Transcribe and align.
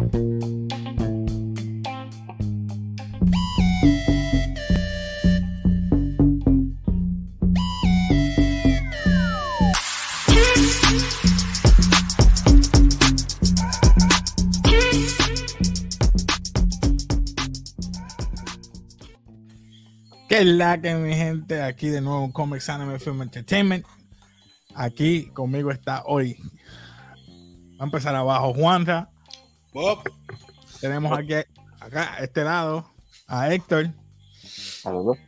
¿Qué 0.00 0.06
la 20.44 20.80
que 20.80 20.94
mi 20.94 21.14
gente? 21.14 21.60
Aquí 21.60 21.88
de 21.88 22.00
nuevo 22.00 22.32
Comics 22.32 22.70
Anime 22.70 22.98
Film 22.98 23.20
Entertainment. 23.20 23.84
Aquí 24.74 25.26
conmigo 25.32 25.70
está 25.70 26.04
hoy. 26.06 26.38
Va 27.78 27.80
a 27.80 27.84
empezar 27.84 28.14
abajo 28.14 28.54
Juanra. 28.54 29.10
Bob. 29.72 30.02
Tenemos 30.80 31.16
aquí, 31.16 31.34
acá, 31.80 32.14
a 32.14 32.18
este 32.24 32.44
lado, 32.44 32.90
a 33.26 33.52
Héctor. 33.52 33.90
Saludos. 34.42 35.18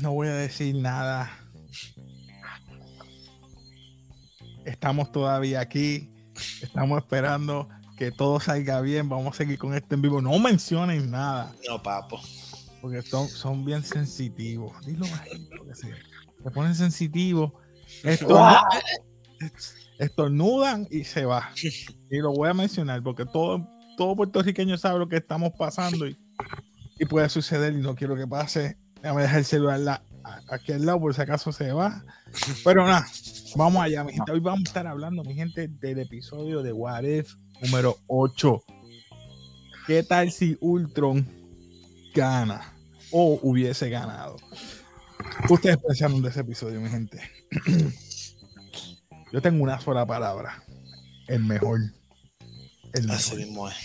No 0.00 0.12
voy 0.12 0.28
a 0.28 0.34
decir 0.34 0.74
nada. 0.76 1.30
Estamos 4.64 5.12
todavía 5.12 5.60
aquí. 5.60 6.10
Estamos 6.62 6.98
esperando 6.98 7.68
que 7.96 8.10
todo 8.10 8.40
salga 8.40 8.80
bien. 8.80 9.08
Vamos 9.08 9.34
a 9.34 9.36
seguir 9.38 9.58
con 9.58 9.74
este 9.74 9.94
en 9.94 10.02
vivo. 10.02 10.20
No 10.20 10.38
mencionen 10.38 11.10
nada. 11.10 11.54
No, 11.68 11.82
papo. 11.82 12.20
Porque 12.80 13.02
son, 13.02 13.28
son 13.28 13.64
bien 13.64 13.84
sensitivos. 13.84 14.84
Dilo 14.86 15.06
bajito 15.06 15.64
que 15.66 15.74
se, 15.74 15.94
se 16.42 16.50
ponen 16.50 16.74
sensitivos. 16.74 17.52
Estornudan, 18.02 18.64
estornudan 20.00 20.88
y 20.90 21.04
se 21.04 21.24
va. 21.24 21.50
Y 22.10 22.18
lo 22.18 22.32
voy 22.32 22.48
a 22.48 22.54
mencionar 22.54 23.02
porque 23.02 23.24
todo, 23.26 23.68
todo 23.96 24.16
puertorriqueño 24.16 24.76
sabe 24.78 24.98
lo 24.98 25.08
que 25.08 25.16
estamos 25.18 25.52
pasando 25.58 26.06
y, 26.08 26.16
y 26.98 27.04
puede 27.04 27.28
suceder 27.28 27.74
y 27.74 27.76
no 27.82 27.94
quiero 27.94 28.16
que 28.16 28.26
pase. 28.26 28.76
Déjame 29.02 29.22
dejar 29.22 29.38
el 29.38 29.44
celular 29.44 29.78
la- 29.80 30.02
aquí 30.50 30.72
al 30.72 30.84
lado 30.84 31.00
por 31.00 31.14
si 31.14 31.20
acaso 31.20 31.52
se 31.52 31.72
va. 31.72 32.04
Pero 32.64 32.84
nada, 32.86 33.06
vamos 33.56 33.82
allá, 33.82 34.04
mi 34.04 34.12
gente. 34.12 34.32
Hoy 34.32 34.40
vamos 34.40 34.60
a 34.60 34.68
estar 34.70 34.86
hablando, 34.86 35.22
mi 35.22 35.34
gente, 35.34 35.68
del 35.68 35.98
episodio 36.00 36.62
de 36.62 36.72
What 36.72 37.04
If 37.04 37.34
número 37.62 37.96
8. 38.06 38.62
¿Qué 39.86 40.02
tal 40.02 40.30
si 40.30 40.56
Ultron 40.60 41.26
gana 42.14 42.74
o 43.10 43.38
hubiese 43.42 43.90
ganado? 43.90 44.36
Ustedes 45.48 45.78
pensaron 45.78 46.22
de 46.22 46.28
ese 46.28 46.40
episodio, 46.40 46.80
mi 46.80 46.88
gente. 46.88 47.20
Yo 49.32 49.40
tengo 49.40 49.62
una 49.62 49.80
sola 49.80 50.04
palabra. 50.06 50.62
El 51.28 51.44
mejor. 51.44 51.80
El 52.92 53.02
mejor. 53.02 53.16
Así 53.16 53.36
mismo 53.36 53.68
es. 53.68 53.76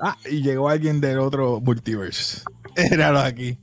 Ah, 0.00 0.16
y 0.30 0.42
llegó 0.42 0.68
alguien 0.68 1.00
del 1.00 1.18
otro 1.18 1.60
multiverse. 1.60 2.42
Éralo 2.76 3.20
aquí. 3.20 3.58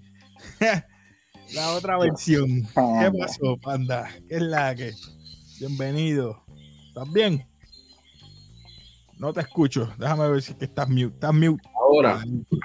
la 1.53 1.71
otra 1.71 1.97
versión. 1.97 2.63
¿Qué 2.73 3.11
pasó, 3.17 3.57
panda? 3.57 4.09
¿Qué 4.27 4.35
es 4.35 4.41
la 4.41 4.75
que? 4.75 4.93
Bienvenido. 5.59 6.43
¿Estás 6.89 7.11
bien? 7.11 7.45
No 9.17 9.33
te 9.33 9.41
escucho. 9.41 9.91
Déjame 9.97 10.29
ver 10.29 10.41
si 10.41 10.53
que 10.53 10.65
estás 10.65 10.89
mute. 10.89 11.13
Estás 11.13 11.33
mute. 11.33 11.61
Ahora, 11.75 12.23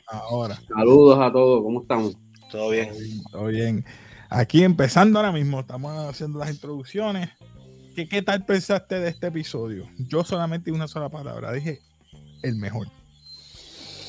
Ahora. 0.09 0.61
saludos 0.69 1.19
a 1.21 1.33
todos, 1.33 1.63
¿cómo 1.63 1.83
estamos? 1.83 2.17
Todo 2.51 2.71
bien. 2.71 2.93
Todo 3.33 3.47
bien. 3.47 3.85
Aquí 4.29 4.63
empezando 4.63 5.19
ahora 5.19 5.33
mismo, 5.33 5.61
estamos 5.61 5.93
haciendo 6.09 6.39
las 6.39 6.51
introducciones. 6.51 7.31
¿Qué, 7.95 8.09
qué 8.09 8.23
tal 8.23 8.45
pensaste 8.45 8.99
de 9.01 9.09
este 9.11 9.29
episodio? 9.29 9.87
Yo 9.99 10.25
solamente 10.25 10.73
una 10.73 10.89
sola 10.89 11.09
palabra. 11.09 11.53
Dije 11.53 11.81
el 12.43 12.57
mejor. 12.57 12.89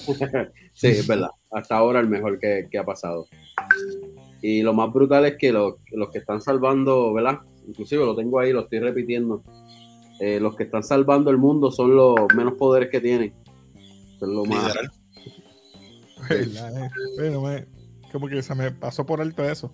Sí, 0.73 0.87
es 0.87 1.07
verdad. 1.07 1.29
Hasta 1.51 1.77
ahora 1.77 2.01
el 2.01 2.09
mejor 2.09 2.37
que, 2.37 2.67
que 2.69 2.77
ha 2.77 2.83
pasado. 2.83 3.27
Y 4.41 4.61
lo 4.61 4.73
más 4.73 4.91
brutal 4.91 5.25
es 5.25 5.37
que 5.37 5.53
los, 5.53 5.75
los 5.93 6.09
que 6.09 6.17
están 6.19 6.41
salvando, 6.41 7.13
¿verdad? 7.13 7.39
Inclusive 7.65 8.05
lo 8.05 8.13
tengo 8.13 8.39
ahí, 8.41 8.51
lo 8.51 8.59
estoy 8.63 8.79
repitiendo. 8.79 9.41
Eh, 10.19 10.39
los 10.41 10.53
que 10.57 10.63
están 10.63 10.83
salvando 10.83 11.31
el 11.31 11.37
mundo 11.37 11.71
son 11.71 11.95
los 11.95 12.15
menos 12.35 12.55
poderes 12.55 12.89
que 12.89 12.99
tienen. 12.99 13.33
Es 14.15 14.21
lo 14.21 14.43
más. 14.43 14.65
Literal. 14.67 14.91
¿Verdad? 16.29 16.89
Bueno, 17.15 17.41
me- 17.41 17.65
como 18.11 18.27
que 18.27 18.41
se 18.43 18.53
me 18.53 18.71
pasó 18.71 19.05
por 19.05 19.21
alto 19.21 19.49
eso. 19.49 19.71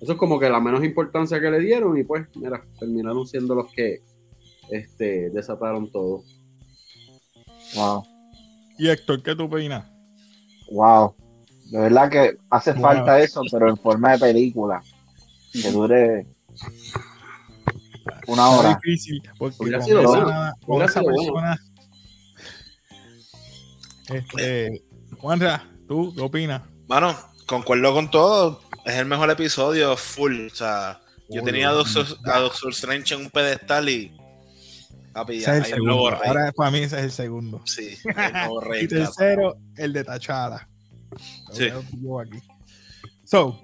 Eso 0.00 0.12
es 0.12 0.18
como 0.18 0.38
que 0.38 0.48
la 0.48 0.60
menos 0.60 0.84
importancia 0.84 1.40
que 1.40 1.50
le 1.50 1.58
dieron 1.60 1.96
y 1.98 2.04
pues, 2.04 2.26
mira, 2.36 2.64
terminaron 2.78 3.26
siendo 3.26 3.54
los 3.54 3.72
que 3.72 4.00
este, 4.70 5.30
desataron 5.30 5.90
todo. 5.90 6.22
Wow, 7.74 8.02
Y 8.78 8.88
Héctor, 8.88 9.22
¿qué 9.22 9.34
tú 9.34 9.44
opinas? 9.44 9.84
wow. 10.70 11.14
De 11.70 11.78
verdad 11.80 12.10
que 12.10 12.36
hace 12.48 12.72
Wow. 12.72 12.82
falta 12.82 13.20
eso, 13.20 13.42
pero 13.52 13.68
en 13.68 13.76
forma 13.76 14.12
de 14.12 14.18
película. 14.18 14.82
Que 15.52 15.70
dure 15.70 16.26
una 18.26 18.48
hora. 18.50 18.78
difícil 18.82 19.20
porque 19.38 19.56
Hubiera 19.60 19.78
con 19.78 19.86
sido 19.86 20.00
esa, 20.00 20.08
bueno. 20.08 20.52
con 20.64 20.76
Hubiera 20.76 20.86
esa 20.86 21.02
bueno. 21.02 21.16
persona. 21.18 21.58
Este, 24.08 24.82
Juanra, 25.18 25.68
¿tú 25.86 26.14
qué 26.14 26.22
opinas? 26.22 26.62
Mano, 26.88 27.14
concuerdo 27.48 27.92
con 27.92 28.08
todo. 28.10 28.60
Es 28.84 28.94
el 28.94 29.06
mejor 29.06 29.28
episodio, 29.30 29.96
full. 29.96 30.46
O 30.46 30.54
sea, 30.54 31.00
yo 31.28 31.42
tenía 31.42 31.70
a. 31.70 31.72
Doctor, 31.72 32.06
a 32.24 32.38
Doctor 32.38 32.70
Strange 32.70 33.14
en 33.14 33.22
un 33.22 33.30
pedestal 33.30 33.88
y. 33.88 34.16
Papi, 35.12 35.38
es 35.38 35.48
el 35.48 35.82
lo 35.82 35.96
borré. 35.96 36.28
Ahora 36.28 36.52
para 36.52 36.70
mí 36.70 36.78
ese 36.78 36.98
es 36.98 37.04
el 37.04 37.10
segundo. 37.10 37.60
Sí, 37.64 37.98
lo 38.04 38.50
borré. 38.50 38.82
Y 38.84 38.88
tercero, 38.88 39.56
el 39.76 39.92
de 39.92 40.04
Tachara. 40.04 40.68
Lo 41.48 41.54
Sí. 41.54 41.68
yo 42.00 42.20
aquí. 42.20 42.38
So, 43.24 43.60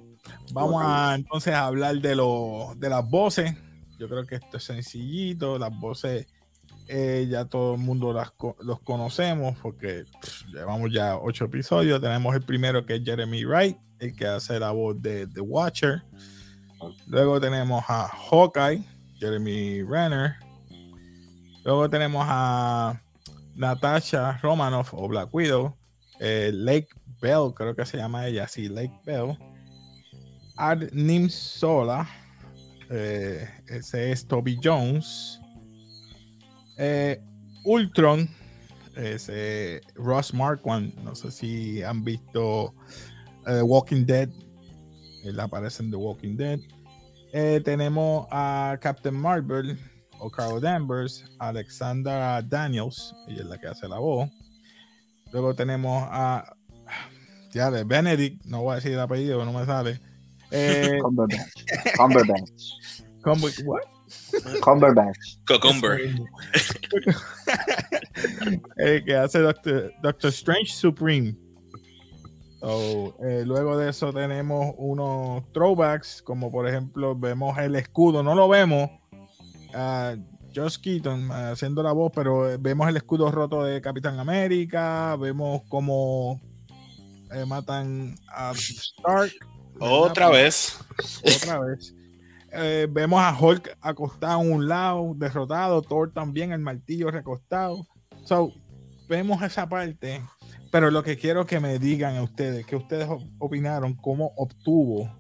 vamos 0.53 0.83
a 0.85 1.15
entonces 1.15 1.55
a 1.55 1.67
hablar 1.67 1.97
de, 2.01 2.17
lo, 2.17 2.73
de 2.77 2.89
las 2.89 3.09
voces. 3.09 3.55
Yo 3.99 4.09
creo 4.09 4.27
que 4.27 4.37
esto 4.37 4.57
es 4.57 4.65
sencillito. 4.65 5.59
Las 5.59 5.71
voces 5.79 6.27
eh, 6.89 7.27
ya 7.29 7.45
todo 7.47 7.75
el 7.75 7.81
mundo 7.81 8.13
las, 8.13 8.33
los 8.61 8.81
conocemos 8.81 9.57
porque 9.63 10.05
llevamos 10.53 10.93
ya 10.93 11.17
ocho 11.17 11.47
episodios. 11.47 12.01
Tenemos 12.01 12.35
el 12.35 12.43
primero 12.43 12.85
que 12.85 12.97
es 12.97 13.05
Jeremy 13.05 13.45
Wright, 13.45 13.77
el 13.99 14.15
que 14.15 14.27
hace 14.27 14.59
la 14.59 14.71
voz 14.73 15.01
de 15.01 15.27
The 15.27 15.41
Watcher. 15.41 16.03
Luego 17.07 17.41
tenemos 17.41 17.83
a 17.89 18.09
Hawkeye, 18.09 18.83
Jeremy 19.19 19.83
Renner. 19.83 20.35
Luego 21.65 21.89
tenemos 21.89 22.27
a 22.29 23.01
Natasha 23.55 24.39
Romanoff 24.43 24.93
o 24.93 25.09
Black 25.09 25.33
Widow. 25.33 25.75
eh, 26.21 26.51
Lake 26.53 26.89
Bell, 27.21 27.53
creo 27.55 27.75
que 27.75 27.87
se 27.87 27.97
llama 27.97 28.27
ella, 28.27 28.47
sí, 28.47 28.69
Lake 28.69 29.01
Bell. 29.05 29.37
Ad 30.57 30.91
Nim 30.93 31.29
Sola, 31.29 32.07
eh, 32.91 33.49
ese 33.67 34.13
es 34.13 34.27
Toby 34.27 34.59
Jones. 34.63 35.41
Eh, 36.79 37.21
Ultron, 37.65 38.29
ese 38.97 39.81
Ross 39.95 40.35
Marquand, 40.35 40.95
no 41.03 41.15
sé 41.15 41.31
si 41.31 41.83
han 41.83 42.05
visto 42.05 42.75
eh, 43.47 43.63
Walking 43.63 44.05
Dead, 44.07 44.29
él 45.25 45.41
aparece 45.41 45.83
en 45.83 45.91
The 45.91 45.97
Walking 45.97 46.37
Dead. 46.37 46.61
Eh, 47.33 47.61
tenemos 47.65 48.27
a 48.31 48.77
Captain 48.81 49.15
Marvel 49.15 49.79
o 50.19 50.31
Carol 50.31 50.61
Danvers, 50.61 51.25
Alexandra 51.39 52.41
Daniels, 52.43 53.15
ella 53.29 53.41
es 53.43 53.47
la 53.47 53.59
que 53.59 53.67
hace 53.69 53.89
la 53.89 53.99
voz. 53.99 54.31
Luego 55.33 55.55
tenemos 55.55 56.05
a 56.11 56.55
ya 57.53 57.71
de 57.71 57.85
Benedict, 57.85 58.45
no 58.47 58.63
voy 58.63 58.73
a 58.73 58.75
decir 58.77 58.93
el 58.93 59.01
apellido, 59.01 59.45
no 59.45 59.53
me 59.53 59.65
sale. 59.67 60.01
Eh, 60.57 60.99
Cumberbatch. 61.03 61.97
Cumberbatch. 61.97 62.51
¿cómo- 63.25 63.47
what? 63.65 63.81
Cumberbatch. 64.61 65.39
Cucumber. 65.47 66.01
el 68.77 69.05
que 69.05 69.17
hace 69.17 69.41
Doctor, 69.41 69.93
Doctor 70.03 70.31
Strange 70.31 70.73
Supreme. 70.73 71.37
So, 72.61 73.15
eh, 73.23 73.43
luego 73.45 73.77
de 73.77 73.91
eso 73.91 74.13
tenemos 74.13 74.75
unos 74.79 75.53
throwbacks, 75.53 76.23
como 76.23 76.51
por 76.51 76.67
ejemplo 76.67 77.15
vemos 77.15 77.59
el 77.59 77.77
escudo, 77.77 78.23
no 78.23 78.35
lo 78.35 78.49
vemos, 78.49 78.89
a 79.75 80.17
Josh 80.55 80.79
Keaton 80.79 81.31
ah, 81.31 81.51
haciendo 81.51 81.83
la 81.83 81.93
voz, 81.93 82.11
pero 82.15 82.51
eh, 82.51 82.57
vemos 82.59 82.89
el 82.89 82.97
escudo 82.97 83.31
roto 83.31 83.63
de 83.65 83.83
Capitán 83.83 84.19
América, 84.19 85.17
vemos 85.17 85.63
cómo 85.69 86.41
eh, 87.33 87.45
matan 87.45 88.15
a 88.29 88.53
Stark. 88.53 89.33
Otra 89.81 90.31
vez. 90.31 90.79
otra 91.37 91.59
vez. 91.61 91.95
Eh, 92.57 92.87
vemos 92.91 93.21
a 93.21 93.37
Hulk 93.39 93.77
acostado 93.81 94.43
en 94.43 94.53
un 94.53 94.69
lado, 94.69 95.13
derrotado, 95.17 95.83
Thor 95.83 96.13
también, 96.13 96.53
el 96.53 96.61
martillo 96.61 97.11
recostado. 97.11 97.87
So, 98.25 98.53
vemos 99.09 99.43
esa 99.43 99.69
parte, 99.69 100.23
pero 100.71 100.91
lo 100.91 101.03
que 101.03 101.17
quiero 101.19 101.47
que 101.47 101.61
me 101.61 101.79
digan 101.79 102.17
a 102.17 102.23
ustedes, 102.23 102.65
que 102.67 102.77
ustedes 102.77 103.09
op- 103.09 103.23
opinaron, 103.39 103.95
cómo 103.95 104.33
obtuvo 104.37 105.11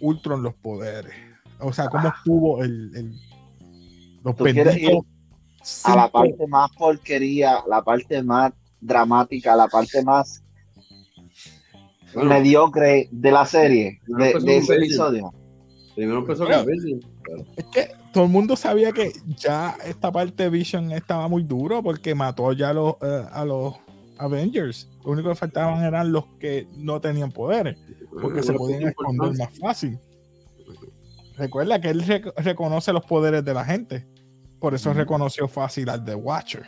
Ultron 0.00 0.42
los 0.42 0.54
poderes. 0.54 1.12
O 1.58 1.72
sea, 1.72 1.88
cómo 1.88 2.08
obtuvo 2.08 2.62
el, 2.62 2.90
el- 2.96 3.20
los 4.24 4.36
¿Tú 4.36 4.44
quieres 4.44 4.74
benditos 4.76 5.04
A 5.84 5.96
la 5.96 6.08
parte 6.10 6.46
más 6.46 6.70
porquería, 6.76 7.58
la 7.68 7.82
parte 7.82 8.22
más 8.22 8.52
dramática, 8.80 9.54
la 9.56 9.68
parte 9.68 10.02
más 10.02 10.42
Bueno, 12.14 12.30
mediocre 12.30 13.08
de 13.10 13.30
la 13.30 13.44
serie, 13.44 14.00
de, 14.06 14.30
pues, 14.32 14.44
de 14.44 14.56
ese 14.56 14.74
episodio. 14.76 15.34
Primero 15.94 16.18
empezó 16.20 16.46
Virgin. 16.46 17.00
pero- 17.24 17.44
Es 17.56 17.64
que 17.66 17.90
todo 18.12 18.24
el 18.24 18.30
mundo 18.30 18.56
sabía 18.56 18.92
que 18.92 19.12
ya 19.36 19.76
esta 19.84 20.10
parte 20.10 20.44
de 20.44 20.50
Vision 20.50 20.90
estaba 20.92 21.28
muy 21.28 21.42
duro 21.42 21.82
porque 21.82 22.14
mató 22.14 22.52
ya 22.52 22.70
a 22.70 22.72
los, 22.74 22.94
eh, 23.02 23.24
a 23.30 23.44
los 23.44 23.74
Avengers. 24.18 24.88
Lo 25.04 25.12
único 25.12 25.28
que 25.30 25.34
faltaban 25.34 25.82
eran 25.84 26.12
los 26.12 26.24
que 26.38 26.66
no 26.76 27.00
tenían 27.00 27.32
poderes, 27.32 27.76
porque 28.20 28.42
se 28.42 28.52
podían 28.52 28.88
esconder 28.88 29.32
más 29.38 29.58
fácil. 29.58 29.98
Recuerda 31.36 31.80
que 31.80 31.88
él 31.88 32.02
rec- 32.04 32.32
reconoce 32.36 32.92
los 32.92 33.04
poderes 33.04 33.44
de 33.44 33.54
la 33.54 33.64
gente. 33.64 34.06
Por 34.58 34.74
eso 34.74 34.92
reconoció 34.92 35.48
fácil 35.48 35.88
al 35.88 36.04
The 36.04 36.14
Watcher. 36.14 36.64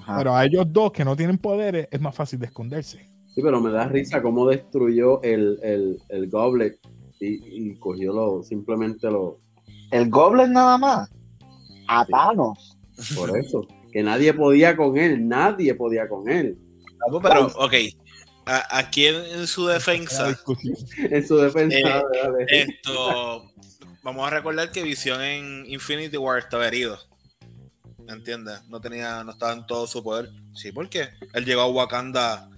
Ajá. 0.00 0.18
Pero 0.18 0.34
a 0.34 0.44
ellos 0.44 0.66
dos 0.68 0.90
que 0.90 1.04
no 1.04 1.14
tienen 1.14 1.38
poderes 1.38 1.86
es 1.90 2.00
más 2.00 2.14
fácil 2.14 2.40
de 2.40 2.46
esconderse. 2.46 3.08
Sí, 3.26 3.40
pero 3.42 3.60
me 3.60 3.70
da 3.70 3.86
risa 3.86 4.20
cómo 4.20 4.48
destruyó 4.48 5.22
el, 5.22 5.60
el, 5.62 5.98
el 6.08 6.28
Goblet 6.28 6.78
y, 7.20 7.70
y 7.70 7.74
cogió 7.76 8.12
lo, 8.12 8.42
simplemente 8.42 9.10
lo. 9.10 9.40
El 9.90 10.08
Goblin 10.10 10.52
nada 10.52 10.78
más. 10.78 11.10
A 11.88 12.04
Thanos. 12.06 12.76
Por 13.14 13.36
eso. 13.38 13.66
Que 13.92 14.02
nadie 14.02 14.34
podía 14.34 14.76
con 14.76 14.98
él, 14.98 15.26
nadie 15.26 15.74
podía 15.74 16.08
con 16.08 16.28
él. 16.28 16.58
Vamos, 17.06 17.22
Pero, 17.22 17.46
ok. 17.56 17.74
A- 18.46 18.78
Aquí 18.78 19.06
en, 19.06 19.16
en 19.16 19.46
su 19.46 19.66
defensa. 19.66 20.36
En 20.98 21.26
su 21.26 21.36
defensa. 21.36 21.76
Eh, 21.78 22.02
dale. 22.22 22.46
esto. 22.48 23.44
Vamos 24.02 24.26
a 24.26 24.30
recordar 24.30 24.70
que 24.72 24.82
Visión 24.82 25.20
en 25.22 25.64
Infinity 25.70 26.16
War 26.16 26.38
estaba 26.38 26.66
herido. 26.66 26.98
¿Me 28.06 28.12
entiendes? 28.14 28.62
No 28.68 28.80
tenía, 28.80 29.22
no 29.24 29.32
estaba 29.32 29.52
en 29.52 29.66
todo 29.66 29.86
su 29.86 30.02
poder. 30.02 30.30
Sí, 30.54 30.72
¿por 30.72 30.88
qué? 30.88 31.08
Él 31.34 31.44
llegó 31.44 31.60
a 31.62 31.66
Wakanda 31.68 32.48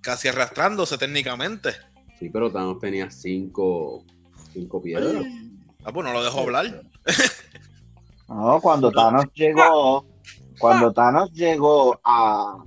casi 0.00 0.28
arrastrándose 0.28 0.96
técnicamente. 0.96 1.70
Sí, 2.18 2.28
pero 2.30 2.50
Thanos 2.50 2.78
tenía 2.78 3.10
cinco, 3.10 4.04
cinco 4.52 4.82
piedras. 4.82 5.24
Ah, 5.84 5.92
pues 5.92 6.06
no 6.06 6.12
lo 6.12 6.24
dejó 6.24 6.40
hablar. 6.40 6.82
No, 8.28 8.60
cuando 8.60 8.92
Thanos 8.92 9.24
llegó, 9.32 10.04
cuando 10.58 10.92
Thanos 10.92 11.32
llegó 11.32 11.98
a, 12.04 12.62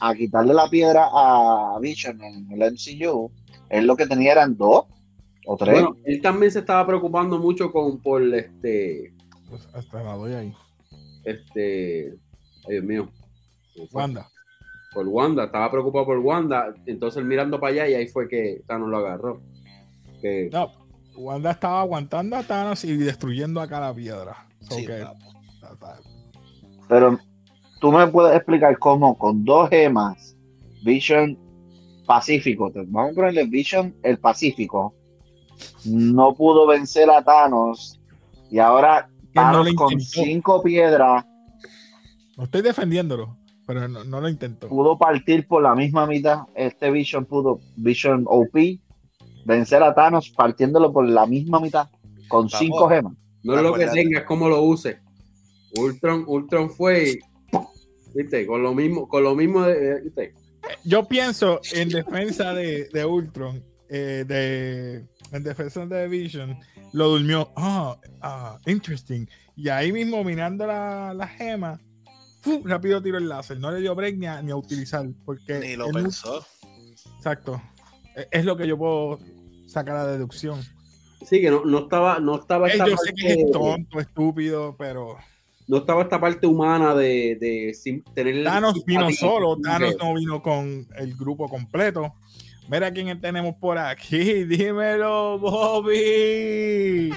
a 0.00 0.14
quitarle 0.14 0.54
la 0.54 0.70
piedra 0.70 1.08
a 1.12 1.78
Vision 1.80 2.22
en 2.22 2.48
el 2.52 2.72
MCU, 2.72 3.28
él 3.70 3.86
lo 3.86 3.96
que 3.96 4.06
tenía 4.06 4.30
eran 4.30 4.56
dos 4.56 4.84
o 5.46 5.56
tres. 5.56 5.72
Bueno, 5.82 5.96
él 6.04 6.22
también 6.22 6.52
se 6.52 6.60
estaba 6.60 6.86
preocupando 6.86 7.40
mucho 7.40 7.72
con 7.72 7.98
por 7.98 8.22
este. 8.22 9.12
Pues 9.48 9.68
hasta 9.72 10.00
la 10.00 10.14
doy 10.14 10.34
ahí. 10.34 10.54
Este. 11.24 12.14
Ay, 12.68 12.74
Dios 12.74 12.84
mío. 12.84 13.10
Wanda. 13.90 14.28
Por 14.92 15.06
Wanda, 15.06 15.44
estaba 15.44 15.70
preocupado 15.70 16.06
por 16.06 16.18
Wanda. 16.18 16.74
Entonces 16.86 17.24
mirando 17.24 17.60
para 17.60 17.72
allá 17.72 17.88
y 17.88 17.94
ahí 17.94 18.08
fue 18.08 18.28
que 18.28 18.62
Thanos 18.66 18.88
lo 18.88 18.98
agarró. 18.98 19.40
Que, 20.20 20.50
No, 20.52 20.72
Wanda 21.16 21.52
estaba 21.52 21.80
aguantando 21.80 22.36
a 22.36 22.42
Thanos 22.42 22.84
y 22.84 22.96
destruyendo 22.96 23.60
acá 23.60 23.80
la 23.80 23.94
piedra. 23.94 24.46
So 24.60 24.74
Sí, 24.74 24.86
que-. 24.86 25.06
Pero 26.88 27.18
tú 27.80 27.92
me 27.92 28.06
puedes 28.08 28.36
explicar 28.36 28.78
cómo 28.78 29.16
con 29.16 29.44
dos 29.44 29.70
gemas, 29.70 30.36
Vision 30.82 31.38
Pacífico, 32.06 32.72
vamos 32.88 33.12
a 33.12 33.14
ponerle 33.14 33.46
Vision 33.46 33.94
el 34.02 34.18
Pacífico, 34.18 34.94
no 35.84 36.34
pudo 36.34 36.66
vencer 36.66 37.08
a 37.08 37.22
Thanos 37.22 38.00
y 38.50 38.58
ahora 38.58 39.08
no 39.34 39.42
Thanos 39.42 39.74
con 39.74 40.00
cinco 40.00 40.62
piedras 40.62 41.24
No 42.36 42.44
estoy 42.44 42.62
defendiéndolo, 42.62 43.36
pero 43.72 43.86
no, 43.86 44.02
no 44.02 44.20
lo 44.20 44.28
intento. 44.28 44.68
pudo 44.68 44.98
partir 44.98 45.46
por 45.46 45.62
la 45.62 45.76
misma 45.76 46.04
mitad. 46.04 46.40
Este 46.56 46.90
Vision 46.90 47.24
pudo, 47.24 47.60
Vision 47.76 48.24
OP, 48.26 48.80
vencer 49.44 49.80
a 49.84 49.94
Thanos 49.94 50.30
partiéndolo 50.30 50.92
por 50.92 51.08
la 51.08 51.24
misma 51.24 51.60
mitad 51.60 51.88
con 52.26 52.46
Vamos. 52.46 52.58
cinco 52.58 52.88
gemas. 52.88 53.12
no 53.44 53.56
es 53.56 53.62
lo 53.62 53.74
que 53.74 53.86
tengas, 53.86 54.24
como 54.24 54.48
lo 54.48 54.60
uses. 54.62 54.96
Ultron, 55.78 56.24
Ultron 56.26 56.68
fue 56.68 57.10
y, 57.10 57.18
¿viste? 58.12 58.44
Con 58.44 58.60
lo 58.64 58.74
mismo, 58.74 59.06
con 59.06 59.22
lo 59.22 59.36
mismo 59.36 59.62
de, 59.62 60.00
¿viste? 60.00 60.34
Yo 60.84 61.06
pienso 61.06 61.60
en 61.72 61.90
defensa 61.90 62.52
de, 62.52 62.88
de 62.92 63.04
Ultron, 63.04 63.62
eh, 63.88 64.24
de, 64.26 65.06
en 65.30 65.44
defensa 65.44 65.86
de 65.86 66.08
Vision, 66.08 66.58
lo 66.92 67.10
durmió. 67.10 67.52
Ah, 67.54 67.96
ah, 68.20 68.58
interesting. 68.66 69.26
Y 69.54 69.68
ahí 69.68 69.92
mismo, 69.92 70.24
mirando 70.24 70.66
la, 70.66 71.14
la 71.14 71.28
gema, 71.28 71.80
¡fu! 72.40 72.62
rápido 72.64 73.02
tiró 73.02 73.18
el 73.18 73.28
láser. 73.28 73.58
No 73.58 73.70
le 73.70 73.80
dio 73.80 73.94
break 73.94 74.16
ni 74.16 74.26
a, 74.26 74.40
ni 74.42 74.50
a 74.50 74.56
utilizar. 74.56 75.06
Porque 75.24 75.58
Ni 75.60 75.76
lo 75.76 75.88
pensó. 75.90 76.44
Exacto. 77.16 77.60
Es- 78.16 78.28
Es 78.30 78.44
lo 78.44 78.56
que 78.56 78.66
yo 78.66 78.76
puedo 78.78 79.18
sacar 79.66 79.96
a 79.96 80.06
deducción. 80.06 80.60
Sí, 81.26 81.40
que 81.40 81.50
no, 81.50 81.64
no 81.64 81.80
estaba, 81.80 82.18
no 82.18 82.36
estaba 82.40 82.68
Eh, 82.68 82.72
esta 82.72 82.86
yo 82.86 82.96
sé 82.96 83.12
que 83.14 83.22
parte- 83.28 83.42
es 83.42 83.52
tonto, 83.52 84.00
estúpido, 84.00 84.74
pero 84.78 85.16
no 85.68 85.76
estaba 85.78 86.02
esta 86.02 86.18
parte 86.18 86.46
humana 86.46 86.94
de, 86.94 87.36
de 87.40 87.74
sim- 87.74 88.02
tener 88.14 88.42
Thanos 88.42 88.84
vino 88.86 89.10
solo, 89.12 89.56
Thanos 89.58 89.96
no 90.00 90.14
vino 90.14 90.42
con 90.42 90.88
el 90.96 91.14
grupo 91.16 91.48
completo. 91.48 92.14
Mira 92.68 92.90
quién 92.92 93.20
tenemos 93.20 93.54
por 93.56 93.76
aquí, 93.78 94.44
dímelo, 94.44 95.38
Bobby. 95.38 97.12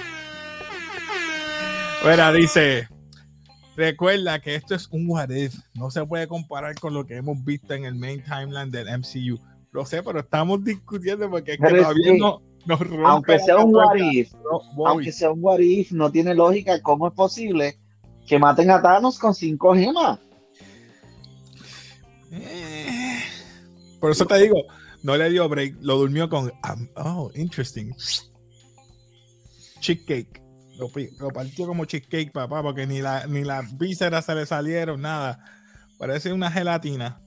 Mira, 2.04 2.32
dice, 2.32 2.88
recuerda 3.76 4.40
que 4.40 4.54
esto 4.54 4.74
es 4.74 4.88
un 4.90 5.08
what 5.08 5.30
if, 5.30 5.54
no 5.74 5.90
se 5.90 6.04
puede 6.04 6.26
comparar 6.26 6.78
con 6.78 6.94
lo 6.94 7.06
que 7.06 7.16
hemos 7.16 7.42
visto 7.44 7.74
en 7.74 7.84
el 7.84 7.94
main 7.94 8.22
timeline 8.22 8.70
del 8.70 8.86
MCU. 8.98 9.38
Lo 9.72 9.84
sé, 9.84 10.02
pero 10.02 10.20
estamos 10.20 10.62
discutiendo 10.62 11.28
porque 11.28 11.52
es 11.52 11.58
que 11.58 11.64
Pero 11.64 11.82
todavía 11.82 12.14
no 12.18 12.42
nos 12.66 12.80
Aunque 13.04 13.38
sea 13.38 13.58
un 13.58 13.74
what 13.74 13.96
if, 13.96 14.32
Bobby. 14.74 14.90
aunque 14.90 15.12
sea 15.12 15.30
un 15.30 15.40
what 15.42 15.58
if, 15.58 15.92
no 15.92 16.10
tiene 16.10 16.34
lógica 16.34 16.80
cómo 16.80 17.08
es 17.08 17.14
posible 17.14 17.78
que 18.26 18.38
maten 18.38 18.70
a 18.70 18.80
Thanos 18.80 19.18
con 19.18 19.34
cinco 19.34 19.74
gemas. 19.74 20.18
Eh, 22.32 23.20
Por 24.00 24.10
eso 24.10 24.24
te 24.26 24.38
digo, 24.38 24.56
no 25.02 25.16
le 25.16 25.30
dio 25.30 25.48
break, 25.48 25.76
lo 25.80 25.96
durmió 25.98 26.28
con 26.28 26.46
um, 26.46 26.88
oh, 26.96 27.30
interesting. 27.34 27.94
Cheesecake. 29.80 30.43
Lo, 30.76 31.30
partió 31.30 31.66
como 31.66 31.84
cheesecake, 31.84 32.32
papá, 32.32 32.62
porque 32.62 32.86
ni 32.86 33.00
la 33.00 33.26
ni 33.26 33.44
las 33.44 33.78
vísceras 33.78 34.24
se 34.24 34.34
le 34.34 34.46
salieron, 34.46 35.00
nada. 35.00 35.44
Parece 35.98 36.32
una 36.32 36.50
gelatina. 36.50 37.20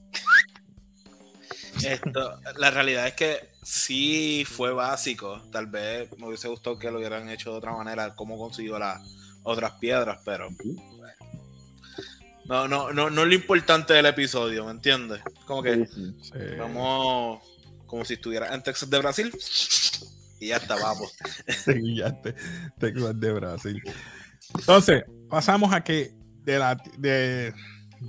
Esto, 1.82 2.40
la 2.56 2.70
realidad 2.70 3.06
es 3.06 3.14
que 3.14 3.48
sí 3.62 4.44
fue 4.46 4.72
básico. 4.72 5.40
Tal 5.50 5.66
vez 5.66 6.10
me 6.18 6.26
hubiese 6.26 6.48
gustado 6.48 6.78
que 6.78 6.90
lo 6.90 6.98
hubieran 6.98 7.28
hecho 7.30 7.52
de 7.52 7.58
otra 7.58 7.72
manera, 7.72 8.14
cómo 8.14 8.36
consiguió 8.36 8.78
las 8.78 9.00
otras 9.44 9.72
piedras, 9.72 10.20
pero 10.24 10.50
bueno. 10.50 10.82
no, 12.44 12.68
no, 12.68 12.92
no, 12.92 13.10
no 13.10 13.22
es 13.22 13.28
lo 13.28 13.34
importante 13.34 13.94
del 13.94 14.06
episodio, 14.06 14.64
¿me 14.66 14.72
entiendes? 14.72 15.22
Como 15.46 15.62
que 15.62 15.86
Sí, 15.86 15.92
sí. 15.94 16.14
Sí. 16.20 16.56
vamos 16.58 17.42
como 17.86 18.04
si 18.04 18.14
estuviera 18.14 18.54
en 18.54 18.62
Texas 18.62 18.90
de 18.90 18.98
Brasil 18.98 19.32
y 20.40 20.48
ya 20.48 20.56
está, 20.56 20.76
vamos. 20.76 21.14
Sí, 21.64 21.96
ya 21.96 22.20
te, 22.20 22.34
Texas 22.78 23.18
de 23.18 23.32
Brasil. 23.32 23.82
Entonces, 24.54 25.04
pasamos 25.28 25.72
a 25.72 25.82
que 25.82 26.14
de, 26.44 26.58
la, 26.58 26.76
de, 26.98 27.52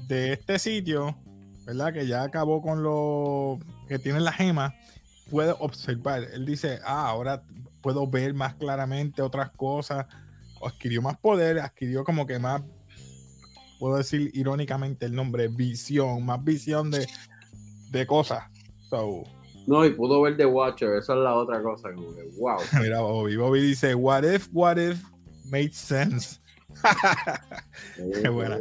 este 0.09 0.59
sitio, 0.59 1.17
¿verdad? 1.65 1.93
Que 1.93 2.07
ya 2.07 2.23
acabó 2.23 2.61
con 2.61 2.83
lo 2.83 3.59
que 3.87 3.99
tiene 3.99 4.19
la 4.19 4.31
gema, 4.31 4.73
puede 5.29 5.53
observar. 5.59 6.23
Él 6.33 6.45
dice, 6.45 6.79
ah, 6.83 7.09
ahora 7.09 7.43
puedo 7.81 8.07
ver 8.07 8.33
más 8.33 8.55
claramente 8.55 9.21
otras 9.21 9.51
cosas. 9.51 10.05
Adquirió 10.63 11.01
más 11.01 11.17
poder, 11.17 11.59
adquirió 11.59 12.03
como 12.03 12.25
que 12.25 12.37
más, 12.37 12.61
puedo 13.79 13.95
decir 13.95 14.29
irónicamente 14.33 15.05
el 15.05 15.13
nombre, 15.13 15.47
visión, 15.47 16.25
más 16.25 16.43
visión 16.43 16.91
de, 16.91 17.07
de 17.91 18.05
cosas. 18.05 18.43
So, 18.89 19.23
No, 19.69 19.85
y 19.85 19.91
pudo 19.91 20.19
ver 20.21 20.35
The 20.35 20.47
Watcher, 20.47 20.95
esa 20.97 21.13
es 21.13 21.19
la 21.19 21.35
otra 21.35 21.61
cosa. 21.61 21.93
Como 21.93 22.15
que, 22.15 22.23
wow. 22.39 22.57
Mira, 22.81 23.01
Bobby. 23.01 23.35
Bobby 23.35 23.61
dice, 23.61 23.93
what 23.93 24.23
if, 24.23 24.47
what 24.51 24.77
if 24.77 25.03
made 25.51 25.71
sense? 25.73 26.39
Qué 28.21 28.29
buena. 28.29 28.57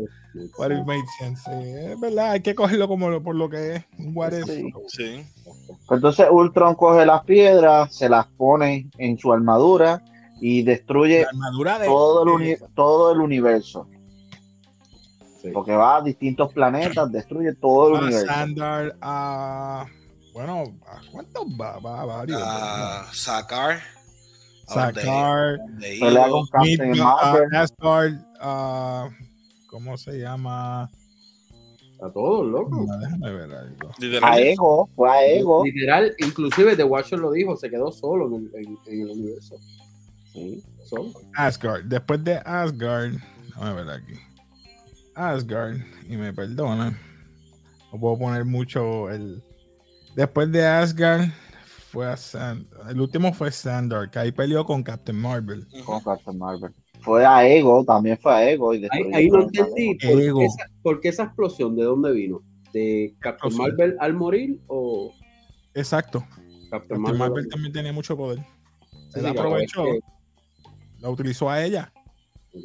What 0.59 0.71
if 0.71 0.85
made 0.87 1.05
sense? 1.19 1.41
Sí, 1.45 1.93
es 1.93 1.99
verdad, 1.99 2.33
hay 2.33 2.41
que 2.43 2.55
cogerlo 2.55 2.87
como 2.89 3.09
lo- 3.09 3.23
por 3.23 3.35
lo 3.37 3.49
que 3.49 3.77
es. 3.77 3.85
Un 3.99 4.15
what 4.15 4.33
if. 4.33 4.45
Sí. 4.45 4.71
Sí. 4.89 5.27
Entonces 5.91 6.27
Ultron 6.31 6.75
coge 6.75 7.07
las 7.07 7.25
piedras, 7.25 7.95
se 7.95 8.09
las 8.11 8.27
pone 8.27 8.91
en 8.99 9.17
su 9.19 9.33
armadura 9.33 10.03
y 10.43 10.63
destruye 10.63 11.25
armadura 11.25 11.79
de. 11.79 11.87
todo 11.87 12.23
el, 12.25 12.29
uni- 12.29 12.57
todo 12.75 13.13
el 13.13 13.21
universo. 13.21 13.89
Sí. 15.41 15.51
Porque 15.55 15.73
va 15.73 15.97
a 15.97 16.03
distintos 16.03 16.53
planetas, 16.53 17.11
destruye 17.11 17.55
todo 17.55 17.89
el 17.91 17.95
a 17.97 17.99
universo. 18.01 18.27
Sandar, 18.27 18.97
a. 19.01 19.87
Bueno, 20.39 20.63
¿a 20.87 21.01
cuántos 21.11 21.47
va? 21.61 21.81
Va 21.81 22.01
a 22.03 22.05
varios. 22.05 22.41
A 22.41 23.09
sacar. 23.13 23.81
Sacar, 24.69 25.59
a- 28.41 29.09
¿Cómo 29.69 29.99
se 29.99 30.13
llama? 30.21 30.85
A 30.85 32.11
todos, 32.15 32.47
loco. 32.47 32.85
No, 32.87 32.99
déjame 32.99 33.33
ver 33.33 33.53
algo. 33.53 33.91
A 34.23 34.39
Ego, 34.39 34.89
fue 34.95 35.11
a 35.11 35.27
Ego. 35.27 35.65
Literal, 35.65 36.15
inclusive 36.19 36.77
The 36.77 36.85
Watcher 36.85 37.19
lo 37.19 37.33
dijo, 37.33 37.57
se 37.57 37.69
quedó 37.69 37.91
solo 37.91 38.29
en 38.29 38.35
el, 38.55 38.65
en- 38.65 38.79
en 38.87 39.01
el 39.03 39.11
universo. 39.11 39.57
Sí, 40.33 40.63
solo. 40.85 41.11
Asgard. 41.35 41.83
Después 41.87 42.23
de 42.23 42.37
Asgard, 42.45 43.15
déjame 43.49 43.75
ver 43.75 43.91
aquí. 43.91 44.15
Asgard, 45.17 45.79
y 46.09 46.17
me 46.17 46.33
perdonan. 46.33 46.97
No 47.93 47.99
puedo 47.99 48.17
poner 48.17 48.45
mucho 48.45 49.11
el. 49.11 49.43
Después 50.15 50.51
de 50.51 50.67
Asgard, 50.67 51.29
fue 51.91 52.07
a 52.07 52.17
Sand... 52.17 52.67
El 52.89 53.01
último 53.01 53.33
fue 53.33 53.51
Sandor, 53.53 54.11
que 54.11 54.19
ahí 54.19 54.33
peleó 54.33 54.65
con 54.65 54.83
Captain 54.83 55.19
Marvel. 55.19 55.67
Con 55.85 56.01
Captain 56.03 56.37
Marvel. 56.37 56.73
Fue 57.01 57.25
a 57.25 57.47
Ego, 57.47 57.85
también 57.85 58.19
fue 58.19 58.33
a 58.33 58.51
Ego. 58.51 58.75
Y 58.75 58.85
Ahí, 58.91 59.03
ahí 59.15 59.29
no 59.31 59.43
entendí 59.43 59.97
Ego. 60.01 60.13
por 60.13 60.21
Ego. 60.23 60.39
qué, 60.41 60.45
esa, 60.47 60.65
por 60.83 61.01
qué 61.01 61.09
esa 61.09 61.23
explosión, 61.25 61.77
¿de 61.77 61.85
dónde 61.85 62.13
vino? 62.13 62.43
¿De 62.73 63.15
Captain 63.21 63.49
Explosión. 63.53 63.77
Marvel 63.77 63.97
al 64.01 64.15
morir 64.15 64.61
o 64.67 65.15
Exacto. 65.75 66.21
Captain 66.21 66.69
Captain 66.71 67.01
Marvel? 67.01 67.19
Marvel 67.19 67.49
también 67.49 67.73
tenía 67.73 67.93
mucho 67.93 68.17
poder. 68.17 68.41
Sí, 68.91 69.21
Él 69.21 69.23
sí, 69.23 69.27
aprovechó, 69.29 69.85
que- 69.85 70.01
la 71.01 71.09
utilizó 71.11 71.49
a 71.49 71.63
ella. 71.65 71.93
Ok. 72.53 72.65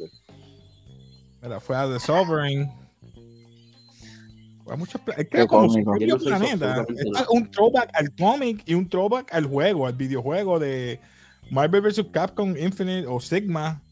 Mira, 1.42 1.60
fue 1.60 1.76
a 1.76 1.86
The 1.86 2.00
Sovereign. 2.00 2.70
A 4.70 4.76
muchos 4.76 5.00
pla- 5.02 5.14
es 5.18 5.28
que 5.28 5.46
como 5.46 5.68
su 5.68 5.82
cómico. 5.84 6.18
soy 6.18 6.28
planeta. 6.28 6.86
Es 6.88 7.28
un 7.30 7.50
throwback 7.50 7.90
al 7.94 8.14
cómic 8.16 8.62
y 8.66 8.74
un 8.74 8.88
throwback 8.88 9.32
al 9.34 9.46
juego, 9.46 9.86
al 9.86 9.92
videojuego 9.94 10.58
de 10.58 11.00
Marvel 11.50 11.82
vs. 11.82 12.06
Capcom 12.12 12.56
Infinite 12.56 13.06
o 13.06 13.20
Sigma. 13.20 13.82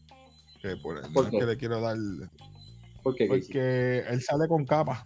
Que 0.61 0.75
por 0.77 1.01
no 1.01 1.13
¿Por 1.13 1.29
que 1.29 1.45
le 1.45 1.57
quiero 1.57 1.79
dar. 1.81 1.97
¿Por 3.03 3.15
qué? 3.15 3.27
Porque 3.27 3.99
él 4.09 4.21
sale 4.21 4.47
con 4.47 4.65
capa. 4.65 5.05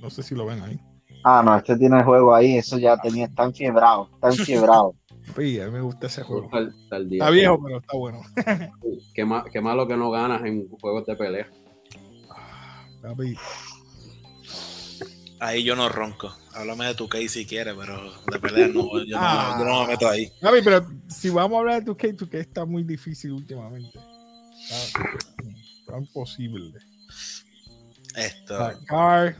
No 0.00 0.10
sé 0.10 0.22
si 0.22 0.34
lo 0.34 0.46
ven 0.46 0.62
ahí. 0.62 0.78
Ah, 1.24 1.42
no, 1.44 1.56
este 1.56 1.76
tiene 1.76 1.98
el 1.98 2.04
juego 2.04 2.34
ahí. 2.34 2.56
Eso 2.56 2.78
ya 2.78 2.96
tenía. 2.98 3.26
Está 3.26 3.44
enfiebrado. 3.44 4.08
Está 4.14 4.28
enfiebrado. 4.38 4.94
Sí, 5.36 5.60
a 5.60 5.66
mí 5.66 5.72
me 5.72 5.80
gusta 5.80 6.06
ese 6.06 6.22
juego. 6.22 6.48
Día. 6.50 7.18
Está 7.24 7.30
viejo, 7.30 7.60
pero 7.62 7.78
está 7.78 7.96
bueno. 7.96 8.20
Qué, 9.14 9.24
ma- 9.24 9.44
qué 9.50 9.60
malo 9.60 9.86
que 9.86 9.96
no 9.96 10.10
ganas 10.10 10.44
en 10.44 10.68
juegos 10.68 11.06
de 11.06 11.16
pelea. 11.16 11.46
Papi, 13.02 13.34
Ahí 15.40 15.64
yo 15.64 15.74
no 15.74 15.88
ronco. 15.88 16.34
Háblame 16.54 16.84
de 16.86 16.94
tu 16.94 17.08
K 17.08 17.18
si 17.28 17.46
quieres, 17.46 17.74
pero 17.78 18.12
de 18.30 18.38
pelea 18.38 18.68
no, 18.68 19.02
yo, 19.04 19.16
no, 19.16 19.22
Ah. 19.22 19.56
yo 19.58 19.64
no 19.64 19.80
me 19.82 19.88
meto 19.88 20.08
ahí. 20.08 20.30
Papi, 20.40 20.58
pero 20.62 20.86
si 21.08 21.30
vamos 21.30 21.56
a 21.56 21.60
hablar 21.60 21.82
de 21.82 21.86
2K, 21.92 22.14
2K 22.16 22.38
está 22.38 22.64
muy 22.66 22.82
difícil 22.84 23.32
últimamente. 23.32 23.98
Está, 24.68 25.00
está 25.80 25.98
imposible. 25.98 26.74
Esto. 28.16 28.58
Sacar. 28.58 29.36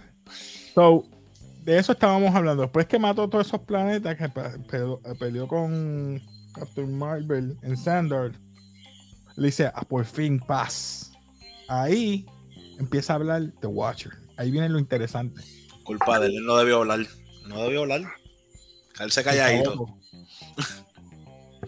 So, 0.75 1.05
de 1.65 1.79
eso 1.79 1.93
estábamos 1.93 2.35
hablando. 2.35 2.63
Después 2.63 2.87
que 2.87 2.99
mató 2.99 3.29
todos 3.29 3.47
esos 3.47 3.61
planetas, 3.61 4.17
que 4.17 4.29
pe- 4.29 4.59
pe- 4.71 5.15
peleó 5.19 5.47
con 5.47 6.23
Captain 6.55 6.97
Marvel 6.97 7.57
en 7.63 7.77
Sandor, 7.77 8.33
le 9.37 9.47
dice, 9.47 9.67
ah, 9.75 9.83
por 9.83 10.05
fin 10.07 10.39
paz. 10.41 11.13
Ahí 11.69 12.25
empieza 12.79 13.13
a 13.13 13.17
hablar 13.17 13.43
The 13.61 13.67
Watcher. 13.67 14.13
Ahí 14.37 14.51
viene 14.51 14.69
lo 14.69 14.79
interesante. 14.79 15.43
Culpa 15.91 16.21
de 16.21 16.27
él, 16.29 16.37
él 16.37 16.45
no 16.47 16.57
debió 16.57 16.77
hablar. 16.79 17.01
No 17.49 17.65
debió 17.65 17.81
hablar. 17.81 18.03
Caerse 18.95 19.25
calladito. 19.25 19.75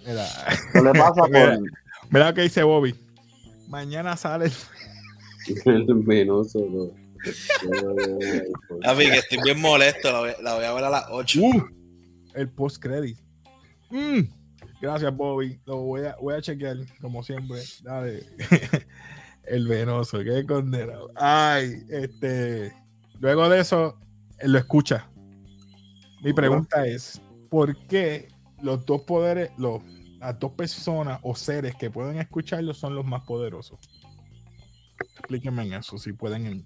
Mira, 0.06 0.24
¿Qué 0.72 0.80
le 0.80 0.92
pasa 0.92 1.26
Mira. 1.28 1.56
con.? 1.56 1.64
mira 2.10 2.28
lo 2.28 2.34
que 2.34 2.42
dice 2.42 2.62
Bobby. 2.62 2.94
Mañana 3.66 4.16
sale 4.16 4.48
el 5.66 5.86
venoso, 6.04 6.60
no. 6.70 6.92
Papi, 8.80 9.10
que 9.10 9.16
estoy 9.18 9.38
bien 9.42 9.60
molesto. 9.60 10.12
La 10.12 10.20
voy, 10.20 10.30
la 10.40 10.54
voy 10.54 10.64
a 10.66 10.72
ver 10.72 10.84
a 10.84 10.90
las 10.90 11.04
8. 11.10 11.40
Uh, 11.42 11.62
el 12.34 12.48
post 12.48 12.80
credit. 12.80 13.18
Mm, 13.90 14.20
gracias, 14.80 15.16
Bobby. 15.16 15.58
Lo 15.66 15.78
voy 15.78 16.04
a, 16.04 16.14
voy 16.20 16.34
a 16.34 16.40
chequear, 16.40 16.76
como 17.00 17.24
siempre. 17.24 17.60
Dale. 17.82 18.24
el 19.42 19.66
venoso, 19.66 20.20
qué 20.20 20.46
condenado. 20.46 21.10
Ay, 21.16 21.82
este. 21.88 22.72
Luego 23.20 23.48
de 23.48 23.60
eso, 23.60 23.92
él 23.92 23.98
lo 24.44 24.58
escucha. 24.58 25.08
Mi 26.22 26.32
pregunta 26.32 26.86
es: 26.86 27.20
¿por 27.50 27.76
qué 27.86 28.28
los 28.62 28.84
dos 28.86 29.02
poderes, 29.02 29.50
los, 29.58 29.82
las 30.18 30.38
dos 30.38 30.52
personas 30.52 31.18
o 31.22 31.34
seres 31.34 31.74
que 31.76 31.90
pueden 31.90 32.18
escucharlo 32.18 32.74
son 32.74 32.94
los 32.94 33.04
más 33.04 33.22
poderosos? 33.22 33.78
Explíquenme 35.18 35.64
en 35.64 35.72
eso, 35.74 35.98
si 35.98 36.12
pueden. 36.12 36.64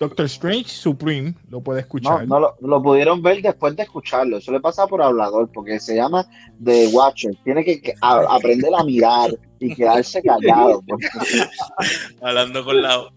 Doctor 0.00 0.24
Strange 0.26 0.70
Supreme 0.70 1.34
lo 1.50 1.60
puede 1.60 1.80
No, 1.80 1.84
escuchar. 1.84 2.26
no 2.26 2.40
lo, 2.40 2.56
lo 2.62 2.82
pudieron 2.82 3.20
ver 3.20 3.42
después 3.42 3.76
de 3.76 3.82
escucharlo. 3.82 4.38
Eso 4.38 4.50
le 4.50 4.58
pasa 4.58 4.86
por 4.86 5.02
hablador, 5.02 5.50
porque 5.52 5.78
se 5.78 5.94
llama 5.94 6.26
The 6.64 6.86
Watcher. 6.88 7.36
Tiene 7.44 7.62
que, 7.62 7.82
que 7.82 7.92
a- 8.00 8.24
aprender 8.34 8.70
a 8.74 8.82
mirar 8.82 9.30
y 9.58 9.74
quedarse 9.74 10.22
callado. 10.22 10.82
porque- 10.88 11.06
Hablando 12.22 12.64
con 12.64 12.80
la. 12.80 13.12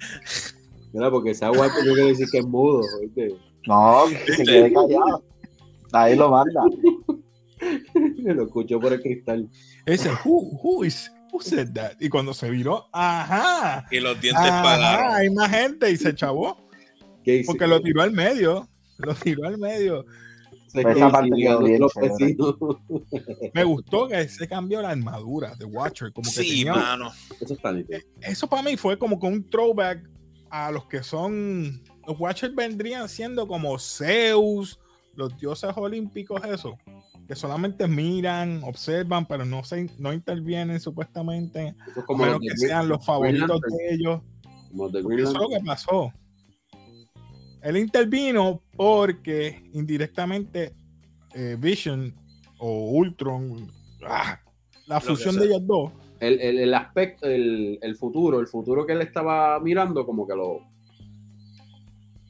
Mira, 0.93 1.09
porque 1.11 1.31
esa 1.31 1.49
guapo 1.49 1.73
no 1.85 1.93
quiere 1.93 2.09
decir 2.09 2.27
que 2.31 2.37
es 2.37 2.45
mudo, 2.45 2.81
¿oíste? 3.01 3.35
no, 3.67 4.03
que 4.25 4.33
se 4.33 4.43
quede 4.43 4.71
callado. 4.73 5.23
Ahí 5.91 6.15
lo 6.15 6.29
manda. 6.29 6.61
Lo 8.17 8.43
escuchó 8.43 8.79
por 8.79 8.91
el 8.93 9.01
cristal. 9.01 9.49
Ese, 9.85 10.09
who, 10.25 10.59
who 10.61 10.83
is, 10.83 11.09
who 11.31 11.39
said 11.41 11.71
that? 11.73 11.93
Y 11.99 12.09
cuando 12.09 12.33
se 12.33 12.49
viró, 12.49 12.87
ajá, 12.91 13.85
Y 13.89 13.99
los 14.01 14.19
dientes 14.19 14.43
ajá, 14.43 14.61
pagaron. 14.63 15.13
hay 15.13 15.29
más 15.29 15.49
gente 15.49 15.89
y 15.89 15.95
se 15.97 16.13
chavó. 16.13 16.57
¿Qué 17.23 17.37
hice? 17.37 17.45
Porque 17.47 17.67
lo 17.67 17.81
tiró 17.81 18.01
al 18.01 18.11
medio. 18.11 18.67
Lo 18.97 19.13
tiró 19.15 19.47
al 19.47 19.57
medio. 19.57 20.05
Me 23.53 23.63
gustó 23.63 24.07
que 24.07 24.27
se 24.27 24.47
cambió 24.47 24.81
la 24.81 24.89
armadura 24.89 25.55
de 25.55 25.65
Watcher. 25.65 26.11
Como 26.11 26.25
que 26.29 26.43
Sí, 26.43 26.49
tenía- 26.65 26.73
mano. 26.73 27.11
Eso 27.39 27.53
está 27.53 27.73
eso 28.21 28.47
para 28.47 28.63
mí 28.63 28.75
fue 28.77 28.97
como 28.97 29.19
que 29.19 29.27
un 29.27 29.47
throwback 29.49 30.09
a 30.53 30.71
los 30.71 30.85
que 30.85 31.01
son. 31.01 31.81
Los 32.07 32.19
Watchers 32.19 32.53
vendrían 32.53 33.09
siendo 33.09 33.47
como 33.47 33.79
Zeus, 33.79 34.79
los 35.15 35.35
dioses 35.39 35.71
olímpicos, 35.75 36.43
eso. 36.45 36.77
Que 37.27 37.35
solamente 37.35 37.87
miran, 37.87 38.61
observan, 38.63 39.25
pero 39.25 39.45
no, 39.45 39.63
se, 39.63 39.89
no 39.97 40.13
intervienen 40.13 40.79
supuestamente. 40.79 41.75
A 41.97 42.05
como 42.05 42.23
menos 42.23 42.39
que 42.39 42.55
sean 42.55 42.87
los 42.87 43.03
favoritos 43.03 43.61
de 43.61 43.95
ellos. 43.95 44.21
como 44.69 44.89
de 44.89 44.99
eso 44.99 45.31
es 45.31 45.33
lo 45.33 45.49
que 45.49 45.59
pasó. 45.65 46.13
Él 47.63 47.77
intervino 47.77 48.61
porque 48.75 49.63
indirectamente 49.73 50.75
eh, 51.33 51.57
Vision 51.59 52.13
o 52.59 52.91
Ultron, 52.91 53.71
ah, 54.05 54.39
la 54.85 55.01
fusión 55.01 55.35
de 55.35 55.45
ellos 55.45 55.65
dos, 55.65 55.91
El, 56.23 56.39
el, 56.39 56.59
el 56.59 56.73
aspecto, 56.73 57.27
el, 57.27 57.79
el 57.81 57.95
futuro, 57.95 58.39
el 58.39 58.47
futuro 58.47 58.85
que 58.85 58.93
él 58.93 59.01
estaba 59.01 59.59
mirando, 59.59 60.05
como 60.05 60.27
que 60.27 60.35
lo 60.35 60.61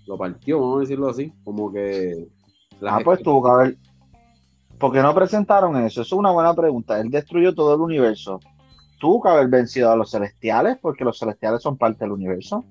lo 0.05 0.17
partió, 0.17 0.59
vamos 0.59 0.77
a 0.77 0.79
decirlo 0.81 1.09
así. 1.09 1.33
Como 1.43 1.71
que. 1.71 2.27
Ah, 2.81 2.99
pues 3.03 3.21
tuvo 3.21 3.43
que 3.43 3.51
haber. 3.51 3.77
¿Por 4.77 4.91
qué 4.91 5.01
no 5.01 5.15
presentaron 5.15 5.77
eso? 5.77 6.01
Eso 6.01 6.15
es 6.15 6.19
una 6.19 6.31
buena 6.31 6.53
pregunta. 6.53 6.99
Él 6.99 7.09
destruyó 7.09 7.53
todo 7.53 7.75
el 7.75 7.81
universo. 7.81 8.39
Tuvo 8.99 9.21
que 9.21 9.29
haber 9.29 9.47
vencido 9.47 9.91
a 9.91 9.95
los 9.95 10.11
celestiales, 10.11 10.77
porque 10.81 11.03
los 11.03 11.17
celestiales 11.17 11.61
son 11.61 11.77
parte 11.77 12.03
del 12.03 12.11
universo. 12.11 12.65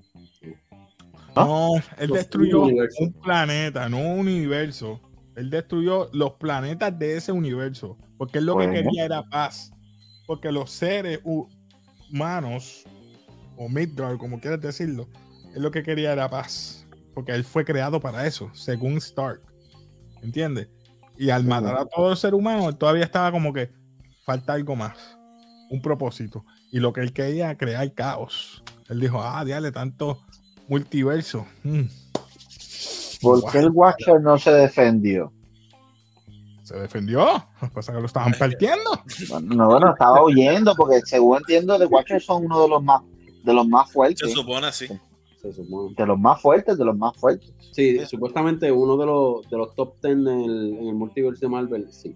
¿Ah? 1.35 1.45
no, 1.47 1.76
él 1.99 2.09
Los 2.11 2.19
destruyó 2.19 2.64
un 2.64 3.12
planeta, 3.23 3.88
no 3.88 3.99
un 3.99 4.21
universo. 4.21 5.00
Él 5.35 5.49
destruyó 5.49 6.11
los 6.12 6.33
planetas 6.33 6.99
de 6.99 7.17
ese 7.17 7.33
universo, 7.33 7.97
porque 8.19 8.38
él 8.38 8.45
lo 8.45 8.59
que 8.59 8.71
quería 8.71 9.07
era 9.07 9.23
paz. 9.23 9.73
Porque 10.26 10.50
los 10.52 10.71
seres 10.71 11.23
hu- 11.25 11.49
humanos, 12.11 12.85
o 13.57 13.69
Midgard, 13.69 14.19
como 14.19 14.41
quieras 14.41 14.61
decirlo, 14.61 15.09
él 15.55 15.62
lo 15.62 15.71
que 15.71 15.83
quería 15.83 16.12
era 16.12 16.29
paz. 16.29 16.87
Porque 17.14 17.33
él 17.33 17.45
fue 17.45 17.64
creado 17.64 18.00
para 18.00 18.26
eso, 18.26 18.50
según 18.55 18.97
Stark. 18.97 19.43
¿Entiendes? 20.23 20.69
Y 21.19 21.31
al 21.31 21.45
matar 21.45 21.76
a 21.76 21.85
todo 21.85 22.11
el 22.11 22.17
ser 22.17 22.35
humano, 22.35 22.69
él 22.69 22.76
todavía 22.76 23.05
estaba 23.05 23.31
como 23.31 23.52
que 23.52 23.71
falta 24.25 24.55
algo 24.55 24.75
más, 24.76 24.97
un 25.69 25.83
propósito. 25.83 26.45
Y 26.71 26.81
lo 26.81 26.93
que 26.93 27.02
él 27.02 27.12
quería 27.12 27.47
era 27.50 27.59
crear 27.59 27.93
caos. 27.93 28.62
Él 28.88 29.00
dijo, 29.00 29.21
ah, 29.23 29.45
diale, 29.45 29.73
tanto 29.73 30.23
multiverso. 30.69 31.47
Mm. 31.64 31.83
¿Por 33.21 33.52
qué 33.52 33.59
el 33.59 33.71
Watcher 33.71 34.21
no 34.21 34.38
se 34.38 34.50
defendió? 34.52 35.33
Se 36.62 36.76
defendió. 36.76 37.25
Lo 37.61 37.69
que 37.69 37.75
pasa 37.75 37.92
es 37.92 37.97
que 37.97 38.00
lo 38.00 38.07
estaban 38.07 38.33
partiendo. 38.38 38.90
No, 39.42 39.66
bueno, 39.66 39.92
estaba 39.92 40.23
huyendo, 40.25 40.75
porque 40.76 41.00
según 41.04 41.38
entiendo, 41.38 41.78
The 41.78 41.87
Watcher 41.87 42.21
son 42.23 42.45
uno 42.47 42.62
de 42.62 42.69
los 42.69 42.83
más, 42.83 43.02
de 43.42 43.52
los 43.52 43.66
más 43.66 43.88
Se 43.88 43.92
fuertes. 43.95 44.33
supone 44.33 44.66
así. 44.69 44.87
Se 45.40 45.52
supone. 45.52 45.95
De 45.97 46.07
los 46.07 46.19
más 46.19 46.40
fuertes, 46.40 46.78
de 46.78 46.85
los 46.85 46.97
más 46.97 47.16
fuertes. 47.16 47.52
Sí, 47.73 47.99
supuestamente 48.07 48.71
uno 48.71 48.97
de 48.97 49.07
los, 49.07 49.50
de 49.50 49.57
los 49.59 49.75
top 49.75 49.95
10 50.02 50.14
en 50.14 50.28
el, 50.28 50.76
en 50.78 50.88
el 50.88 50.95
multiverso 50.95 51.40
de 51.40 51.49
Marvel, 51.49 51.88
sí. 51.92 52.14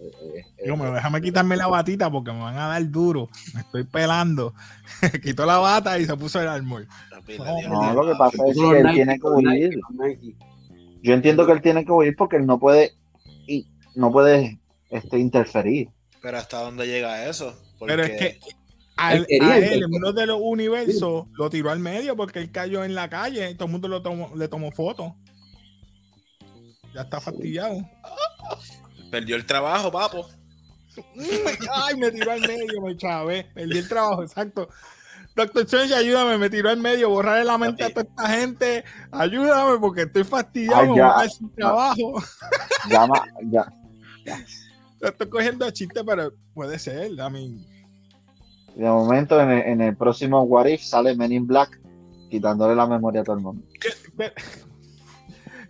eh, 0.00 0.44
eh, 0.58 0.64
Digo, 0.64 0.76
me- 0.76 0.90
déjame 0.90 1.22
quitarme 1.22 1.56
la 1.56 1.66
batita 1.68 2.10
porque 2.10 2.30
me 2.32 2.40
van 2.40 2.58
a 2.58 2.68
dar 2.68 2.90
duro. 2.90 3.28
Me 3.54 3.60
estoy 3.62 3.84
pelando. 3.84 4.52
Quitó 5.22 5.46
la 5.46 5.58
bata 5.58 5.98
y 5.98 6.04
se 6.04 6.14
puso 6.16 6.40
el 6.42 6.48
armor. 6.48 6.86
No, 7.70 7.94
lo 7.94 8.06
que 8.06 8.18
pasa 8.18 8.36
es 8.48 8.54
que 8.54 8.78
él 8.80 8.86
tiene 8.92 9.18
que 9.18 9.26
huir. 9.26 9.80
Yo 11.02 11.14
entiendo 11.14 11.46
que 11.46 11.52
él 11.52 11.62
tiene 11.62 11.84
que 11.86 11.92
huir 11.92 12.14
porque 12.16 12.36
él 12.36 12.46
no 12.46 12.58
puede 12.58 12.92
no 13.98 14.12
puede 14.12 14.58
este, 14.90 15.18
interferir. 15.18 15.90
Pero 16.22 16.38
hasta 16.38 16.62
dónde 16.62 16.86
llega 16.86 17.28
eso? 17.28 17.54
Pero 17.84 18.04
es 18.04 18.10
que 18.10 18.40
a 18.96 19.12
Él 19.14 19.20
él, 19.20 19.26
quería 19.26 19.52
a 19.52 19.58
él, 19.58 19.82
en 19.84 19.94
uno 19.94 20.12
de 20.12 20.26
los 20.26 20.38
universos 20.40 21.26
lo 21.32 21.50
tiró 21.50 21.70
al 21.70 21.78
medio 21.78 22.16
porque 22.16 22.40
él 22.40 22.50
cayó 22.50 22.84
en 22.84 22.94
la 22.94 23.08
calle 23.08 23.50
y 23.50 23.54
todo 23.54 23.66
el 23.66 23.72
mundo 23.72 23.88
lo 23.88 24.02
tomó, 24.02 24.32
le 24.34 24.48
tomó 24.48 24.70
foto. 24.72 25.14
Ya 26.94 27.02
está 27.02 27.20
fastidiado. 27.20 27.76
perdió 29.10 29.36
el 29.36 29.46
trabajo, 29.46 29.90
papo. 29.90 30.28
Ay, 31.72 31.96
me 31.96 32.10
tiró 32.10 32.32
al 32.32 32.40
medio, 32.40 32.80
me 32.80 32.96
chavé. 32.96 33.44
Perdí 33.54 33.78
el 33.78 33.88
trabajo, 33.88 34.22
exacto. 34.22 34.68
Doctor 35.36 35.62
Strange, 35.62 35.94
ayúdame, 35.94 36.38
me 36.38 36.50
tiró 36.50 36.70
al 36.70 36.78
medio, 36.78 37.10
borrarle 37.10 37.44
la 37.44 37.58
mente 37.58 37.84
a 37.84 37.90
toda 37.90 38.02
esta 38.02 38.28
gente. 38.28 38.84
Ayúdame 39.12 39.78
porque 39.78 40.02
estoy 40.02 40.24
fastidiado, 40.24 40.80
Ay, 40.82 40.88
me 40.88 40.96
ya. 40.96 41.02
voy 41.04 41.10
a 41.10 41.14
quedar 41.14 41.30
sin 41.30 41.54
trabajo. 41.54 42.22
Llama, 42.88 43.24
ya, 43.42 43.72
Lo 45.00 45.08
estoy 45.08 45.28
cogiendo 45.28 45.64
a 45.64 45.72
chiste, 45.72 46.02
pero 46.04 46.32
puede 46.54 46.78
ser. 46.78 47.12
I 47.12 47.30
mean, 47.30 47.66
de 48.74 48.84
momento 48.84 49.40
en 49.40 49.50
el, 49.50 49.62
en 49.62 49.80
el 49.80 49.96
próximo 49.96 50.42
What 50.42 50.66
If 50.66 50.82
sale 50.82 51.14
Men 51.16 51.32
in 51.32 51.46
Black 51.46 51.80
quitándole 52.30 52.74
la 52.74 52.86
memoria 52.86 53.22
a 53.22 53.24
todo 53.24 53.36
el 53.36 53.42
mundo. 53.42 53.66
¿qué, 53.80 54.32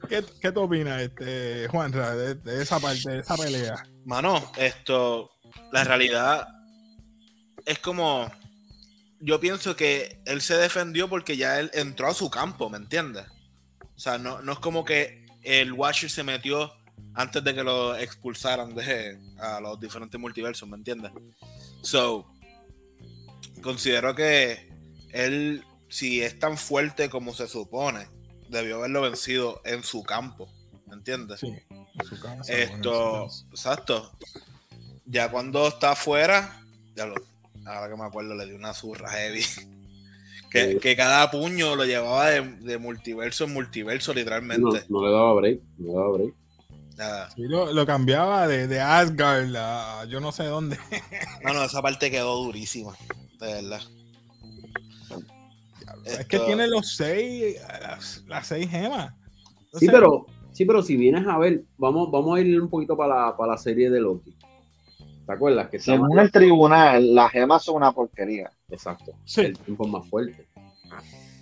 qué, 0.09 0.25
qué 0.41 0.53
tú 0.53 0.61
opinas, 0.62 1.03
este, 1.03 1.69
Juanra, 1.69 2.15
de, 2.15 2.35
de 2.35 2.62
esa 2.62 2.79
parte, 2.81 3.11
de 3.11 3.21
esa 3.21 3.37
pelea? 3.37 3.83
Mano, 4.05 4.43
esto, 4.57 5.31
la 5.73 5.85
realidad 5.85 6.49
es 7.65 7.79
como, 7.79 8.31
yo 9.21 9.41
pienso 9.41 9.77
que 9.77 10.21
él 10.25 10.41
se 10.41 10.57
defendió 10.57 11.09
porque 11.09 11.37
ya 11.37 11.61
él 11.61 11.71
entró 11.75 12.09
a 12.09 12.15
su 12.15 12.31
campo, 12.31 12.69
¿me 12.71 12.79
entiendes? 12.79 13.27
O 13.81 13.99
sea, 13.99 14.19
no, 14.19 14.41
no 14.43 14.53
es 14.53 14.59
como 14.59 14.85
que 14.85 15.27
el 15.43 15.73
Watcher 15.73 16.11
se 16.11 16.25
metió 16.25 16.73
antes 17.14 17.43
de 17.45 17.55
que 17.55 17.64
lo 17.64 17.97
expulsaran 17.97 18.75
de 18.75 19.19
a 19.38 19.61
los 19.61 19.78
diferentes 19.81 20.21
multiversos, 20.21 20.69
¿me 20.69 20.76
entiendes? 20.76 21.12
So, 21.83 22.26
considero 23.62 24.14
que 24.14 24.69
él, 25.12 25.64
si 25.88 26.23
es 26.23 26.38
tan 26.38 26.57
fuerte 26.59 27.09
como 27.11 27.35
se 27.35 27.49
supone, 27.49 28.07
debió 28.49 28.76
haberlo 28.78 29.02
vencido 29.02 29.61
en 29.64 29.83
su 29.83 30.02
campo, 30.02 30.49
¿me 30.87 30.95
entiendes? 30.95 31.40
Sí, 31.40 31.49
en 31.71 32.07
su 32.07 32.21
casa, 32.21 32.52
Esto, 32.52 33.25
en 33.25 33.31
su 33.31 33.47
exacto. 33.50 34.12
Ya 35.07 35.31
cuando 35.31 35.67
está 35.69 35.93
afuera, 35.93 36.62
ya 36.95 37.07
lo, 37.07 37.14
ahora 37.67 37.88
que 37.88 37.97
me 37.97 38.05
acuerdo, 38.07 38.35
le 38.35 38.47
dio 38.47 38.57
una 38.57 38.75
zurra 38.75 39.11
heavy. 39.11 39.43
Que, 40.50 40.73
Sí. 40.73 40.78
que 40.78 40.97
cada 40.97 41.31
puño 41.31 41.76
lo 41.76 41.85
llevaba 41.85 42.31
de, 42.31 42.40
de 42.40 42.78
multiverso 42.78 43.45
en 43.45 43.52
multiverso, 43.52 44.14
No, 44.14 44.19
literalmente. 44.19 44.87
no 44.88 45.05
le 45.05 45.12
daba 45.12 45.35
break, 45.35 45.61
no 45.76 45.87
le 45.88 45.93
daba 45.93 46.09
break. 46.17 46.35
Sí, 47.35 47.43
lo, 47.43 47.73
lo 47.73 47.87
cambiaba 47.87 48.49
de, 48.49 48.67
de 48.67 48.81
Asgard 48.81 49.55
a 49.57 50.05
yo 50.07 50.21
no 50.21 50.33
sé 50.33 50.45
dónde. 50.45 50.76
No, 51.45 51.55
no, 51.55 51.62
esa 51.64 51.81
parte 51.81 52.11
quedó 52.11 52.43
durísima, 52.43 52.93
de 53.40 53.47
verdad. 53.55 53.81
Es 56.05 56.26
que 56.26 56.38
tiene 56.40 56.67
los 56.67 56.97
seis, 56.97 57.57
las, 57.81 58.25
las 58.26 58.47
seis 58.47 58.69
gemas. 58.71 59.14
Sí, 59.75 59.87
pero, 59.90 60.26
sí, 60.52 60.64
pero 60.64 60.83
si 60.83 60.97
vienes 60.97 61.26
a 61.26 61.38
ver, 61.38 61.64
vamos, 61.76 62.11
vamos 62.11 62.37
a 62.37 62.40
ir 62.40 62.61
un 62.61 62.69
poquito 62.69 62.97
para 62.97 63.26
la, 63.26 63.37
para 63.37 63.52
la 63.52 63.59
serie 63.59 63.90
de 63.90 64.00
Loki. 64.00 64.35
¿Te 65.26 65.33
acuerdas? 65.33 65.69
Que 65.69 65.76
estaba- 65.76 65.99
Según 65.99 66.19
el 66.19 66.33
tribunal, 66.33 67.14
las 67.14 67.31
gemas 67.31 67.62
son 67.62 67.76
una 67.76 67.93
porquería. 67.93 68.50
Exacto. 68.71 69.12
Sí. 69.25 69.43
El 69.43 69.59
tiempo 69.59 69.85
es 69.87 69.93
más 69.93 70.09
fuerte. 70.09 70.49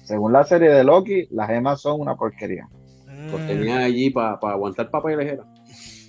Según 0.04 0.32
la 0.32 0.44
serie 0.44 0.70
de 0.70 0.84
Loki, 0.84 1.28
las 1.30 1.48
gemas 1.48 1.80
son 1.80 2.00
una 2.00 2.16
porquería. 2.16 2.68
Los 3.06 3.40
mm, 3.40 3.46
tenía 3.46 3.78
allí 3.78 4.10
para 4.10 4.34
aguantar 4.34 4.90
papeles. 4.90 5.38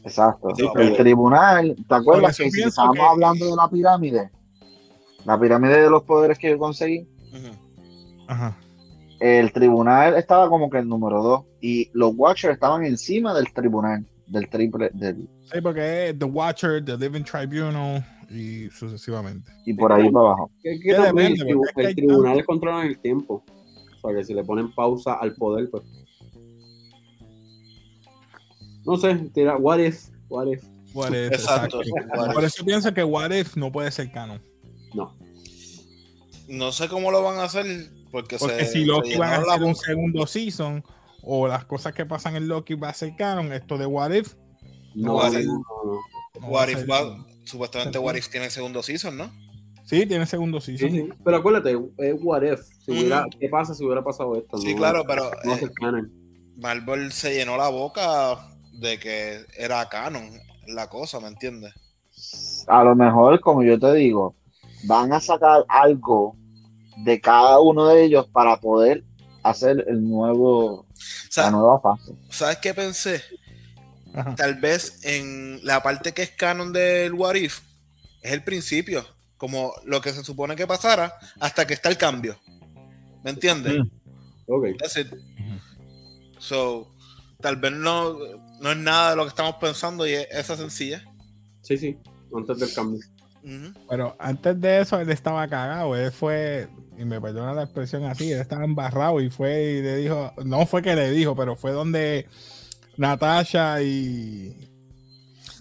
Exacto. 0.07 0.49
Sí, 0.55 0.67
el 0.75 0.95
tribunal, 0.95 1.75
¿te 1.87 1.95
acuerdas 1.95 2.37
que 2.37 2.49
si 2.49 2.61
estábamos 2.63 2.95
que- 2.95 3.01
hablando 3.01 3.45
de 3.45 3.55
la 3.55 3.69
pirámide? 3.69 4.31
La 5.25 5.39
pirámide 5.39 5.81
de 5.81 5.89
los 5.89 6.03
poderes 6.03 6.37
que 6.39 6.49
yo 6.51 6.57
conseguí. 6.57 7.07
Ajá. 8.27 8.57
el 9.19 9.51
tribunal 9.53 10.15
estaba 10.15 10.49
como 10.49 10.69
que 10.69 10.77
el 10.79 10.87
número 10.87 11.23
dos 11.23 11.45
y 11.61 11.89
los 11.93 12.13
Watchers 12.15 12.53
estaban 12.55 12.83
encima 12.85 13.33
del 13.33 13.51
tribunal, 13.53 14.05
del 14.27 14.47
triple, 14.49 14.89
del, 14.93 15.27
Sí, 15.51 15.61
porque 15.61 16.09
es 16.09 16.19
The 16.19 16.25
Watcher, 16.25 16.83
The 16.85 16.97
Living 16.97 17.23
Tribunal 17.23 18.05
y 18.29 18.69
sucesivamente. 18.69 19.49
y 19.65 19.73
por 19.73 19.91
ahí 19.93 20.11
para 20.11 20.25
abajo. 20.25 20.51
¿Qué, 20.61 20.77
qué 20.81 20.89
Que 20.89 20.95
también 20.95 21.33
depende, 21.35 21.53
el, 21.77 21.85
el 21.87 21.95
tribunal 21.95 22.45
controla 22.45 22.85
el 22.85 22.99
tiempo. 22.99 23.43
O 24.03 24.07
sea, 24.09 24.17
que 24.17 24.23
si 24.25 24.33
le 24.33 24.43
ponen 24.43 24.73
pausa 24.75 25.13
al 25.15 25.33
poder, 25.35 25.69
pues. 25.71 25.83
No 28.87 28.97
sé, 28.97 29.15
tira, 29.33 29.57
what 29.57 29.79
if, 29.79 30.05
what 30.29 30.47
if. 30.47 30.63
What 30.93 31.09
if, 31.13 31.31
Exacto. 31.33 31.81
exacto. 31.83 32.17
What 32.19 32.33
Por 32.33 32.43
if. 32.43 32.47
eso 32.47 32.65
pienso 32.65 32.93
que 32.93 33.03
What 33.03 33.31
If 33.31 33.55
no 33.57 33.71
puede 33.71 33.91
ser 33.91 34.11
canon. 34.11 34.41
No. 34.95 35.13
No 36.47 36.71
sé 36.71 36.87
cómo 36.87 37.11
lo 37.11 37.21
van 37.21 37.37
a 37.39 37.43
hacer, 37.43 37.65
porque, 38.11 38.37
Porque 38.37 38.65
se, 38.65 38.71
si 38.71 38.85
Loki 38.85 39.11
se 39.11 39.17
van 39.19 39.33
a 39.33 39.37
hacer 39.53 39.63
un 39.63 39.75
segundo 39.75 40.25
season 40.25 40.83
o 41.21 41.47
las 41.47 41.65
cosas 41.65 41.93
que 41.93 42.05
pasan 42.05 42.37
en 42.37 42.47
Loki 42.47 42.73
va 42.75 42.89
a 42.89 42.93
ser 42.93 43.15
canon, 43.17 43.51
esto 43.51 43.77
de 43.77 43.85
What 43.85 44.11
If. 44.13 44.33
No, 44.95 45.15
What 45.17 45.33
no, 45.33 45.39
if. 45.39 45.45
no, 45.45 46.47
What 46.47 46.69
If 46.69 46.89
va- 46.89 47.25
supuestamente. 47.43 47.99
What 47.99 48.15
If 48.15 48.29
tiene 48.29 48.49
segundo 48.49 48.81
season, 48.81 49.17
¿no? 49.17 49.29
Sí, 49.85 50.05
tiene 50.05 50.25
segundo 50.25 50.59
season. 50.61 50.89
Sí, 50.89 50.97
sí. 51.01 51.09
Pero 51.23 51.37
acuérdate, 51.37 51.71
es 51.97 52.15
what 52.21 52.41
if. 52.43 52.59
Si 52.85 53.09
¿Qué 53.39 53.49
pasa 53.49 53.73
si 53.73 53.85
hubiera 53.85 54.03
pasado 54.03 54.35
esto? 54.35 54.57
Sí, 54.57 54.71
No- 54.73 54.77
claro, 54.77 55.03
pero 55.07 55.29
No 55.43 55.51
eh, 55.51 55.55
es 55.55 55.61
el 55.63 55.71
canon. 55.71 56.11
Marvel 56.57 57.11
se 57.11 57.33
llenó 57.35 57.55
la 57.57 57.69
boca 57.69 58.37
de 58.77 58.99
que 58.99 59.45
era 59.57 59.87
canon 59.89 60.29
la 60.67 60.87
cosa, 60.87 61.19
¿me 61.19 61.27
entiendes? 61.27 61.73
A 62.67 62.83
lo 62.83 62.95
mejor, 62.95 63.39
como 63.39 63.63
yo 63.63 63.79
te 63.79 63.93
digo, 63.93 64.35
van 64.83 65.13
a 65.13 65.19
sacar 65.19 65.65
algo 65.67 66.35
de 66.97 67.21
cada 67.21 67.59
uno 67.59 67.87
de 67.87 68.03
ellos 68.03 68.27
para 68.31 68.59
poder 68.59 69.03
hacer 69.43 69.85
el 69.87 70.07
nuevo, 70.07 70.85
la 71.35 71.51
nueva 71.51 71.79
fase. 71.79 72.13
¿Sabes 72.29 72.57
qué 72.57 72.73
pensé? 72.73 73.21
Ajá. 74.13 74.35
Tal 74.35 74.55
vez 74.55 74.99
en 75.03 75.59
la 75.63 75.81
parte 75.83 76.13
que 76.13 76.23
es 76.23 76.31
canon 76.31 76.73
del 76.73 77.13
What 77.13 77.35
If 77.35 77.61
es 78.21 78.31
el 78.31 78.43
principio, 78.43 79.05
como 79.37 79.73
lo 79.85 80.01
que 80.01 80.11
se 80.11 80.23
supone 80.23 80.55
que 80.55 80.67
pasara 80.67 81.13
hasta 81.39 81.67
que 81.67 81.73
está 81.73 81.89
el 81.89 81.97
cambio. 81.97 82.37
¿Me 83.23 83.31
entiendes? 83.31 83.79
Mm. 83.79 83.89
Ok. 84.47 84.65
That's 84.79 84.97
it. 84.97 85.07
So, 86.39 86.87
tal 87.39 87.57
vez 87.57 87.71
no, 87.71 88.17
no 88.61 88.71
es 88.71 88.77
nada 88.77 89.11
de 89.11 89.15
lo 89.15 89.23
que 89.23 89.29
estamos 89.29 89.55
pensando 89.55 90.07
y 90.07 90.13
es 90.13 90.27
esa 90.31 90.55
sencilla. 90.57 91.03
Sí, 91.61 91.77
sí. 91.77 91.97
Antes 92.35 92.59
del 92.59 92.73
cambio. 92.73 92.99
Pero 93.89 94.15
antes 94.19 94.59
de 94.59 94.81
eso, 94.81 94.99
él 94.99 95.09
estaba 95.09 95.47
cagado. 95.47 95.95
Él 95.95 96.11
fue, 96.11 96.67
y 96.97 97.05
me 97.05 97.21
perdona 97.21 97.53
la 97.53 97.63
expresión 97.63 98.03
así, 98.03 98.31
él 98.31 98.41
estaba 98.41 98.65
embarrado 98.65 99.21
y 99.21 99.29
fue 99.29 99.63
y 99.63 99.81
le 99.81 99.95
dijo, 99.97 100.33
no 100.43 100.65
fue 100.65 100.81
que 100.81 100.95
le 100.95 101.11
dijo, 101.11 101.33
pero 101.35 101.55
fue 101.55 101.71
donde 101.71 102.27
Natasha 102.97 103.81
y 103.81 104.69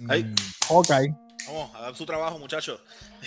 Ay. 0.09 0.25
mm, 0.25 0.35
Hawkeye. 0.69 1.15
Vamos, 1.47 1.71
hagan 1.77 1.95
su 1.95 2.05
trabajo, 2.05 2.39
muchachos. 2.41 2.81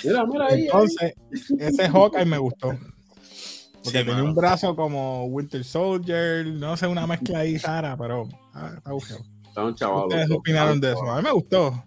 Mira, 0.03 0.25
mira 0.25 0.47
ahí. 0.47 0.53
ahí. 0.53 0.65
Entonces, 0.65 1.13
ese 1.57 1.87
Hawkeye 1.89 2.25
me 2.25 2.37
gustó. 2.37 2.67
Porque 2.67 3.99
Sí, 3.99 4.05
tenía 4.05 4.15
mano. 4.15 4.25
un 4.25 4.35
brazo 4.35 4.75
como 4.75 5.23
Winter 5.27 5.63
Soldier, 5.63 6.45
no 6.47 6.75
sé, 6.75 6.85
una 6.85 7.07
mezcla 7.07 7.39
ahí 7.39 7.57
rara, 7.57 7.95
pero 7.95 8.27
ah, 8.53 8.73
está 8.75 8.91
bujado. 8.91 9.21
Estaban 9.59 9.75
chavalos. 9.75 10.05
Ustedes 10.07 10.31
opinaron 10.31 10.79
de 10.81 10.91
eso. 10.91 11.09
A 11.11 11.17
mí 11.17 11.23
me 11.23 11.31
gustó. 11.31 11.83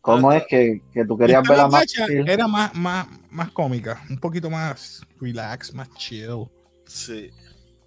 ¿Cómo 0.00 0.32
es 0.32 0.44
que, 0.48 0.80
que 0.92 1.04
tú 1.04 1.18
querías 1.18 1.46
ver 1.46 1.60
a 1.60 1.68
Max 1.68 1.92
era 2.08 2.46
más, 2.48 2.74
más, 2.74 3.06
más 3.30 3.50
cómica, 3.50 4.02
un 4.08 4.18
poquito 4.18 4.48
más 4.48 5.02
relax, 5.20 5.74
más 5.74 5.90
chill. 5.96 6.46
Sí. 6.86 7.30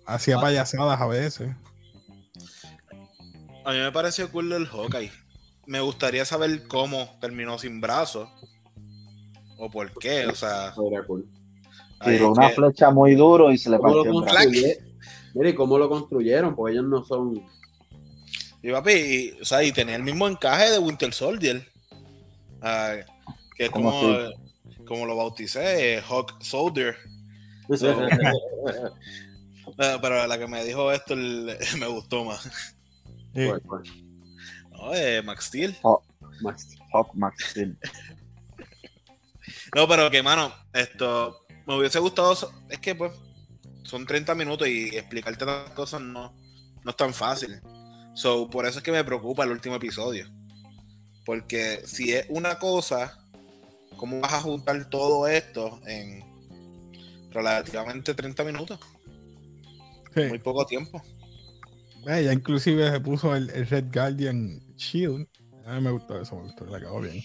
Hacía 0.05 0.37
Ah. 0.37 0.41
payasadas 0.41 0.99
a 1.01 1.07
veces. 1.07 1.49
A 3.65 3.71
mí 3.71 3.77
me 3.79 3.91
pareció 3.91 4.29
cool 4.31 4.51
el 4.51 4.67
Hawkeye. 4.67 5.11
Me 5.67 5.79
gustaría 5.79 6.25
saber 6.25 6.67
cómo 6.67 7.09
terminó 7.21 7.57
sin 7.57 7.79
brazos. 7.81 8.27
O 9.57 9.69
por 9.69 9.91
qué, 9.93 10.25
o 10.25 10.35
sea. 10.35 10.73
Era 10.91 11.03
cool. 11.05 11.27
Tiró 12.03 12.31
una 12.31 12.49
que- 12.49 12.55
flecha 12.55 12.89
muy 12.89 13.15
duro 13.15 13.51
y 13.51 13.57
se 13.57 13.69
le 13.69 13.77
¿Cómo 13.77 13.95
lo 13.95 14.03
partió 14.03 14.19
el 14.19 14.25
brazo. 15.33 15.49
¿y 15.49 15.53
cómo 15.55 15.77
lo 15.77 15.87
construyeron? 15.87 16.55
Porque 16.55 16.73
ellos 16.73 16.85
no 16.85 17.03
son. 17.03 17.41
Y 18.63 18.71
papi, 18.71 18.91
y, 18.91 19.41
o 19.41 19.45
sea, 19.45 19.63
y 19.63 19.71
tenía 19.71 19.95
el 19.95 20.03
mismo 20.03 20.27
encaje 20.27 20.69
de 20.71 20.79
Winter 20.79 21.13
Soldier. 21.13 21.67
Ah, 22.61 22.95
que 23.55 23.65
es 23.65 23.71
¿Cómo 23.71 23.91
como, 23.91 24.85
como 24.85 25.05
lo 25.05 25.15
bauticé, 25.15 25.95
eh, 25.97 26.01
Hawk 26.07 26.41
Soldier. 26.43 26.95
So- 27.75 28.07
Ah, 29.77 29.97
pero 30.01 30.27
la 30.27 30.37
que 30.37 30.47
me 30.47 30.63
dijo 30.63 30.91
esto 30.91 31.13
el- 31.13 31.57
me 31.79 31.87
gustó 31.87 32.25
más. 32.25 32.43
Sí. 32.43 33.47
Pues, 33.47 33.61
pues. 33.67 33.89
No, 34.71 34.93
eh, 34.93 35.21
Max 35.23 35.45
Steel. 35.45 35.75
Max, 36.41 36.67
fuck 36.91 37.13
Max 37.15 37.45
Steel. 37.51 37.77
No, 39.75 39.87
pero 39.87 40.09
que, 40.11 40.21
mano, 40.21 40.53
esto 40.73 41.45
me 41.65 41.75
hubiese 41.77 41.99
gustado. 41.99 42.33
Es 42.69 42.79
que, 42.79 42.95
pues, 42.95 43.11
son 43.83 44.05
30 44.05 44.35
minutos 44.35 44.67
y 44.67 44.95
explicarte 44.95 45.45
las 45.45 45.69
cosas 45.71 46.01
no, 46.01 46.33
no 46.83 46.91
es 46.91 46.97
tan 46.97 47.13
fácil. 47.13 47.59
So, 48.13 48.49
por 48.49 48.65
eso 48.65 48.79
es 48.79 48.83
que 48.83 48.91
me 48.91 49.03
preocupa 49.03 49.43
el 49.43 49.51
último 49.51 49.75
episodio. 49.75 50.27
Porque 51.25 51.81
si 51.85 52.11
es 52.13 52.25
una 52.29 52.59
cosa, 52.59 53.17
¿cómo 53.97 54.19
vas 54.19 54.33
a 54.33 54.41
juntar 54.41 54.89
todo 54.89 55.27
esto 55.27 55.79
en 55.85 56.23
relativamente 57.31 58.13
30 58.13 58.43
minutos? 58.43 58.79
Sí. 60.13 60.21
Muy 60.23 60.39
poco 60.39 60.65
tiempo. 60.65 61.01
Eh, 62.07 62.23
ya 62.25 62.33
inclusive 62.33 62.91
se 62.91 62.99
puso 62.99 63.35
el, 63.35 63.49
el 63.51 63.67
Red 63.67 63.85
Guardian 63.93 64.59
Shield. 64.75 65.27
A 65.65 65.75
mí 65.75 65.81
me 65.81 65.91
gustó 65.91 66.19
eso, 66.19 66.35
me 66.35 66.43
gustó, 66.43 66.65
le 66.65 66.77
acabó 66.77 66.99
bien. 67.01 67.23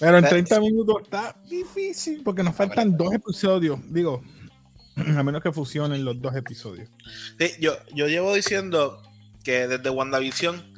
Pero 0.00 0.18
en 0.18 0.24
Pero- 0.24 0.34
30 0.34 0.60
minutos 0.60 0.96
está 1.04 1.36
difícil 1.48 2.22
porque 2.24 2.42
nos 2.42 2.54
faltan 2.54 2.96
dos 2.96 3.14
episodios. 3.14 3.78
Digo, 3.92 4.22
a 4.96 5.22
menos 5.22 5.40
que 5.42 5.52
fusionen 5.52 6.04
los 6.04 6.20
dos 6.20 6.34
episodios. 6.34 6.90
Sí, 7.38 7.52
yo, 7.60 7.74
yo 7.94 8.08
llevo 8.08 8.34
diciendo 8.34 9.00
que 9.44 9.68
desde 9.68 9.90
WandaVision, 9.90 10.74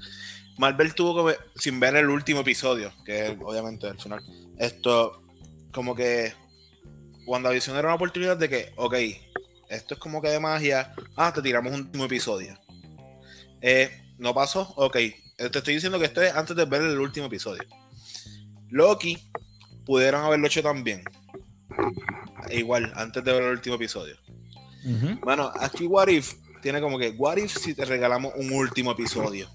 Marvel 0.59 0.94
tuvo 0.94 1.26
que, 1.26 1.37
sin 1.55 1.81
ver 1.81 1.96
el 1.96 2.11
último 2.11 2.40
episodio, 2.40 2.92
que 3.05 3.29
es 3.29 3.37
obviamente 3.42 3.87
el 3.87 3.98
final, 3.98 4.22
esto, 4.59 5.22
como 5.72 5.94
que 5.94 6.35
WandaVision 7.26 7.76
era 7.76 7.88
una 7.88 7.94
oportunidad 7.94 8.37
de 8.37 8.48
que, 8.48 8.72
ok, 8.76 8.94
esto 9.68 9.94
es 9.94 10.00
como 10.00 10.20
que 10.20 10.29
de 10.29 10.40
magia, 10.40 10.94
ah, 11.16 11.33
te 11.33 11.42
tiramos 11.42 11.72
un 11.72 11.81
último 11.83 12.05
episodio. 12.05 12.59
Eh, 13.61 14.02
no 14.18 14.35
pasó, 14.35 14.72
ok, 14.76 14.96
eh, 14.96 15.14
te 15.37 15.59
estoy 15.59 15.74
diciendo 15.74 15.98
que 15.98 16.07
esto 16.07 16.22
es 16.22 16.35
antes 16.35 16.57
de 16.57 16.64
ver 16.64 16.83
el 16.83 17.00
último 17.00 17.26
episodio. 17.26 17.62
Loki, 18.68 19.18
pudieron 19.85 20.24
haberlo 20.24 20.46
hecho 20.46 20.62
también. 20.62 21.05
Igual, 22.50 22.92
antes 22.96 23.22
de 23.22 23.33
ver 23.33 23.42
el 23.42 23.50
último 23.50 23.76
episodio. 23.76 24.16
Bueno, 25.22 25.50
aquí 25.59 25.87
What 25.87 26.09
If 26.09 26.35
tiene 26.66 26.81
como 26.81 26.98
que, 26.98 27.11
What 27.11 27.37
If 27.37 27.57
si 27.59 27.74
te 27.74 27.85
regalamos 27.85 28.33
un 28.35 28.50
último 28.52 28.90
episodio? 28.90 29.48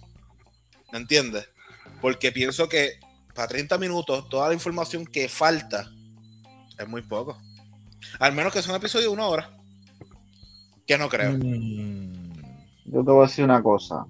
¿Me 0.93 0.97
entiendes? 0.99 1.45
Porque 1.99 2.31
pienso 2.31 2.69
que 2.69 3.01
para 3.35 3.49
30 3.49 3.77
minutos 3.77 4.29
toda 4.29 4.47
la 4.47 4.53
información 4.53 5.05
que 5.05 5.27
falta 5.27 5.91
es 6.79 6.87
muy 6.87 7.01
poco. 7.01 7.37
Al 8.17 8.31
menos 8.31 8.53
que 8.53 8.61
sea 8.61 8.71
un 8.71 8.77
episodio 8.77 9.07
de 9.09 9.13
una 9.13 9.27
hora. 9.27 9.49
Que 10.87 10.97
no 10.97 11.09
creo. 11.09 11.33
Mm, 11.33 12.31
Yo 12.85 13.03
te 13.03 13.11
voy 13.11 13.25
a 13.25 13.27
decir 13.27 13.43
una 13.43 13.61
cosa. 13.61 14.05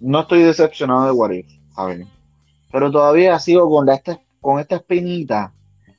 No 0.00 0.20
estoy 0.22 0.44
decepcionado 0.44 1.04
de 1.04 1.10
What 1.12 1.30
If, 1.32 1.46
Javi. 1.76 2.06
Pero 2.72 2.90
todavía 2.90 3.38
sigo 3.38 3.68
con, 3.68 3.84
la, 3.84 3.96
este- 3.96 4.18
con 4.40 4.60
esta 4.60 4.76
espinita 4.76 5.52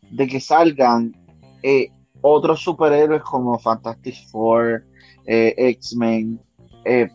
de 0.09 0.25
que 0.25 0.39
salgan 0.41 1.15
eh, 1.61 1.91
otros 2.27 2.61
superhéroes 2.61 3.21
como 3.21 3.59
Fantastic 3.59 4.15
Four, 4.31 4.83
eh, 5.27 5.53
X-Men. 5.57 6.39
eh, 6.85 7.07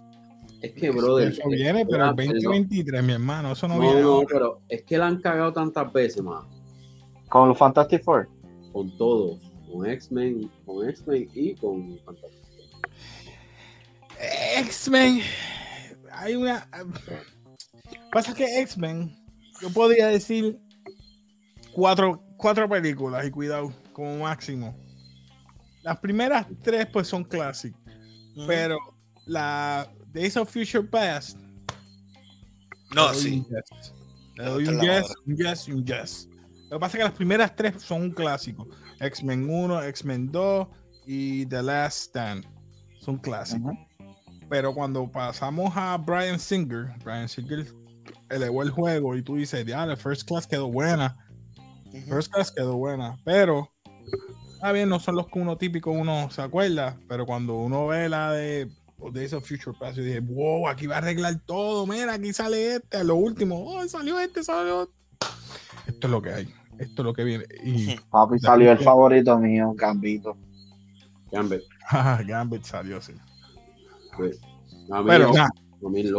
Es 0.62 0.72
que, 0.72 0.90
brother. 0.90 1.28
eso 1.32 1.48
viene, 1.48 1.84
pero 1.86 2.04
el 2.04 2.10
espérate, 2.10 2.34
2023, 2.44 3.02
mi 3.02 3.12
hermano, 3.14 3.52
eso 3.52 3.66
no, 3.66 3.74
No, 3.76 3.80
viene. 3.80 4.00
no, 4.02 4.12
ahora. 4.12 4.26
pero 4.30 4.60
es 4.68 4.82
que 4.84 4.98
la 4.98 5.06
han 5.08 5.20
cagado 5.20 5.52
tantas 5.52 5.92
veces, 5.92 6.22
más. 6.22 6.44
con 7.28 7.48
los 7.48 7.58
Fantastic 7.58 8.02
Four. 8.04 8.28
Con 8.72 8.96
todos. 8.96 9.40
Con 9.72 9.86
X-Men, 9.88 10.50
con 10.66 10.88
X-Men 10.88 11.28
y 11.34 11.54
con 11.56 11.98
Fantastic 12.04 12.40
Four. 12.56 12.90
X-Men. 14.58 15.20
Hay 16.12 16.34
una. 16.36 16.68
Pasa 18.12 18.34
que 18.34 18.60
X-Men, 18.60 19.16
yo 19.62 19.70
podría 19.70 20.08
decir 20.08 20.58
cuatro, 21.72 22.22
cuatro 22.36 22.68
películas 22.68 23.26
y 23.26 23.30
cuidado, 23.30 23.72
como 23.92 24.18
máximo. 24.18 24.74
Las 25.82 25.98
primeras 25.98 26.46
tres, 26.62 26.86
pues 26.92 27.08
son 27.08 27.24
clásicas, 27.24 27.80
pero 28.46 28.78
la 29.26 29.90
Days 30.12 30.36
of 30.36 30.50
Future 30.50 30.84
Past. 30.84 31.38
No, 32.94 33.14
sí. 33.14 33.38
un 33.38 33.44
yes. 33.44 33.94
Le 34.36 34.44
doy 34.44 34.68
un 34.68 34.80
yes, 34.80 35.14
un 35.26 35.36
yes 35.36 35.68
y 35.68 35.72
un 35.72 35.84
yes. 35.84 36.28
Lo 36.70 36.76
que 36.76 36.80
pasa 36.80 36.96
es 36.96 36.98
que 36.98 37.04
las 37.04 37.12
primeras 37.12 37.56
tres 37.56 37.82
son 37.82 38.02
un 38.02 38.10
clásico. 38.10 38.68
X-Men 39.00 39.48
1, 39.48 39.82
X-Men 39.84 40.30
2 40.30 40.68
y 41.06 41.46
The 41.46 41.62
Last 41.62 42.08
Stand. 42.08 42.46
Son 43.00 43.16
clásicos. 43.16 43.72
Pero 44.48 44.74
cuando 44.74 45.10
pasamos 45.10 45.72
a 45.76 45.96
Brian 45.96 46.38
Singer, 46.38 46.92
Brian 47.04 47.28
Singer 47.28 47.66
elevó 48.28 48.62
el 48.62 48.70
juego 48.70 49.16
y 49.16 49.22
tú 49.22 49.36
dices, 49.36 49.64
ya, 49.64 49.86
la 49.86 49.96
First 49.96 50.26
Class 50.28 50.46
quedó 50.46 50.70
buena. 50.70 51.16
First 52.08 52.32
Class 52.32 52.52
quedó 52.52 52.76
buena. 52.76 53.16
Pero, 53.24 53.72
está 54.60 54.72
bien, 54.72 54.90
no 54.90 55.00
son 55.00 55.16
los 55.16 55.26
que 55.28 55.38
uno 55.38 55.56
típico 55.56 55.90
uno 55.90 56.30
se 56.30 56.42
acuerda. 56.42 56.94
Pero 57.08 57.24
cuando 57.24 57.54
uno 57.54 57.86
ve 57.86 58.10
la 58.10 58.30
de 58.32 58.70
Days 59.10 59.32
of 59.32 59.48
Future 59.48 59.74
Past, 59.78 59.96
yo 59.96 60.04
dije, 60.04 60.20
wow, 60.20 60.68
aquí 60.68 60.86
va 60.86 60.96
a 60.96 60.98
arreglar 60.98 61.40
todo. 61.46 61.86
Mira, 61.86 62.12
aquí 62.12 62.30
sale 62.34 62.76
este, 62.76 62.98
a 62.98 63.04
lo 63.04 63.14
último. 63.14 63.64
Oh, 63.64 63.88
salió 63.88 64.20
este, 64.20 64.44
salió. 64.44 64.80
otro". 64.80 64.94
Esto 65.86 66.06
es 66.06 66.10
lo 66.10 66.20
que 66.20 66.30
hay. 66.30 66.54
Esto 66.78 67.00
es 67.00 67.06
lo 67.06 67.14
que 67.14 67.24
viene. 67.24 67.44
Y 67.64 67.96
Papi, 68.10 68.38
salió 68.38 68.70
el 68.70 68.78
favorito 68.78 69.38
mío, 69.38 69.72
Gambito. 69.74 70.36
Gambit. 71.32 71.62
ah, 71.88 72.20
Gambit 72.26 72.64
salió, 72.64 73.00
sí. 73.00 73.14
Pues, 74.14 74.38
Pero, 75.06 75.32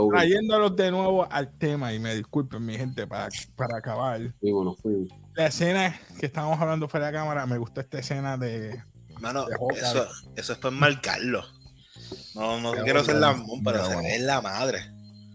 trayéndolos 0.09 0.75
de 0.75 0.89
nuevo 0.89 1.31
al 1.31 1.51
tema, 1.59 1.93
y 1.93 1.99
me 1.99 2.15
disculpen, 2.15 2.65
mi 2.65 2.75
gente, 2.75 3.05
para, 3.05 3.29
para 3.55 3.77
acabar. 3.77 4.19
Fuimos, 4.39 4.65
nos 4.65 4.77
fuimos. 4.79 5.20
La 5.35 5.47
escena 5.47 5.97
que 6.19 6.25
estábamos 6.25 6.59
hablando 6.59 6.87
fuera 6.87 7.07
de 7.07 7.13
cámara, 7.13 7.45
me 7.45 7.57
gustó 7.57 7.81
esta 7.81 7.99
escena 7.99 8.37
de. 8.37 8.81
Mano, 9.19 9.45
De 9.45 9.55
eso, 9.79 10.07
eso 10.35 10.53
es 10.53 10.59
para 10.59 10.75
marcarlo. 10.75 11.43
No, 12.35 12.59
no 12.59 12.71
Qué 12.73 12.81
quiero 12.81 13.03
ser 13.03 13.15
lambón, 13.17 13.63
pero 13.63 13.85
bueno. 13.85 14.01
ve 14.01 14.19
la 14.19 14.41
madre. 14.41 14.79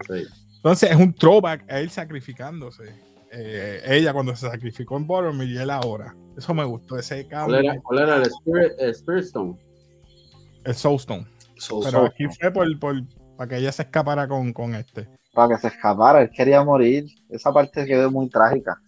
Sí. 0.08 0.26
Entonces 0.56 0.90
es 0.90 0.96
un 0.96 1.14
throwback 1.14 1.70
a 1.70 1.78
él 1.80 1.90
sacrificándose. 1.90 2.94
Eh, 3.32 3.82
ella 3.86 4.12
cuando 4.12 4.34
se 4.34 4.48
sacrificó 4.48 4.96
en 4.96 5.06
Buttermilk 5.06 5.50
y 5.50 5.56
él 5.58 5.70
ahora. 5.70 6.14
Eso 6.36 6.52
me 6.52 6.64
gustó, 6.64 6.98
ese 6.98 7.26
¿Cuál 7.28 7.28
cambio. 7.52 7.58
era, 7.60 7.80
cuál 7.82 7.98
era 8.00 8.16
el 8.16 8.22
Spirit, 8.22 8.72
el 8.78 8.90
Spirit 8.90 9.24
Stone? 9.24 9.56
El 10.64 10.74
Soulstone. 10.74 11.26
So- 11.56 11.80
Pero 11.80 12.06
aquí 12.06 12.24
fue 12.38 12.50
por, 12.50 12.78
por- 12.78 13.02
para 13.36 13.48
que 13.48 13.56
ella 13.58 13.72
se 13.72 13.82
escapara 13.82 14.26
con, 14.28 14.52
con 14.52 14.74
este. 14.74 15.08
Para 15.32 15.54
que 15.54 15.60
se 15.62 15.68
escapara, 15.68 16.22
él 16.22 16.30
quería 16.30 16.62
morir. 16.64 17.06
Esa 17.30 17.52
parte 17.52 17.86
quedó 17.86 18.10
muy 18.10 18.28
trágica. 18.28 18.80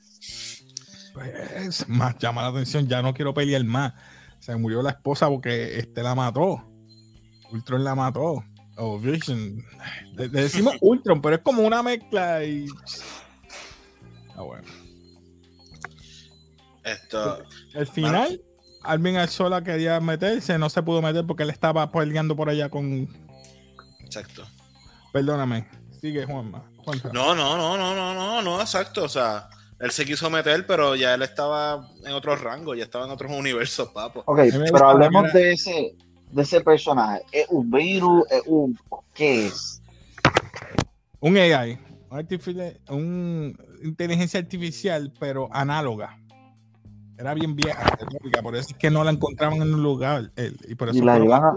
Pues, 1.18 1.88
más 1.88 2.16
llama 2.18 2.42
la 2.42 2.48
atención, 2.48 2.86
ya 2.86 3.02
no 3.02 3.14
quiero 3.14 3.34
pelear 3.34 3.64
más. 3.64 3.92
Se 4.38 4.54
murió 4.56 4.82
la 4.82 4.90
esposa 4.90 5.28
porque 5.28 5.78
este 5.78 6.02
la 6.02 6.14
mató. 6.14 6.64
Ultron 7.50 7.82
la 7.82 7.94
mató. 7.94 8.44
O 8.76 8.98
Vision. 8.98 9.64
Le, 10.14 10.28
le 10.28 10.42
decimos 10.42 10.76
Ultron, 10.80 11.20
pero 11.20 11.36
es 11.36 11.42
como 11.42 11.62
una 11.62 11.82
mezcla 11.82 12.44
y. 12.44 12.66
Ah, 14.36 14.42
bueno. 14.42 14.68
Esto, 16.84 17.42
El 17.74 17.86
final, 17.86 18.40
Alvin 18.82 19.16
Alzola 19.16 19.62
quería 19.62 20.00
meterse, 20.00 20.56
no 20.56 20.70
se 20.70 20.82
pudo 20.82 21.02
meter 21.02 21.26
porque 21.26 21.42
él 21.42 21.50
estaba 21.50 21.90
peleando 21.90 22.34
por 22.34 22.48
allá 22.48 22.70
con. 22.70 23.08
exacto. 24.00 24.46
Perdóname. 25.12 25.68
Sigue, 26.00 26.24
Juanma. 26.24 26.64
Juanma. 26.78 27.10
No, 27.12 27.34
no, 27.34 27.58
no, 27.58 27.76
no, 27.76 27.94
no, 27.94 28.14
no, 28.14 28.40
no, 28.40 28.60
exacto. 28.60 29.04
O 29.04 29.08
sea, 29.08 29.50
él 29.80 29.90
se 29.90 30.04
quiso 30.04 30.28
meter, 30.30 30.66
pero 30.66 30.96
ya 30.96 31.14
él 31.14 31.22
estaba 31.22 31.88
en 32.04 32.12
otro 32.12 32.34
rango, 32.36 32.74
ya 32.74 32.84
estaba 32.84 33.04
en 33.04 33.10
otros 33.12 33.30
universos, 33.32 33.88
papo. 33.90 34.22
Ok, 34.26 34.40
pero 34.72 34.88
hablemos 34.90 35.32
de 35.32 35.52
ese, 35.52 35.94
de 36.32 36.42
ese 36.42 36.60
personaje. 36.60 37.22
¿Es 37.32 37.46
un 37.48 37.70
virus? 37.70 38.24
¿Es 38.30 38.42
un 38.46 38.78
qué 39.14 39.46
es? 39.46 39.80
Un 41.20 41.36
AI. 41.36 41.78
Un, 42.88 43.56
inteligencia 43.82 44.40
artificial, 44.40 45.12
pero 45.20 45.48
análoga. 45.52 46.18
Era 47.18 47.34
bien 47.34 47.54
vieja, 47.56 47.98
por 48.42 48.54
eso 48.56 48.68
es 48.70 48.76
que 48.76 48.90
no 48.90 49.02
la 49.04 49.10
encontraban 49.10 49.60
en 49.60 49.74
un 49.74 49.82
lugar. 49.82 50.30
él, 50.36 50.56
y 50.68 50.74
por 50.76 50.88
eso 50.88 50.98
Y 50.98 51.02
la 51.02 51.18
iban 51.18 51.44
a- 51.44 51.48
a- 51.48 51.56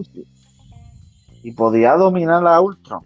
y 1.44 1.52
podía 1.52 1.94
dominar 1.96 2.46
a 2.46 2.60
Ultron. 2.62 3.04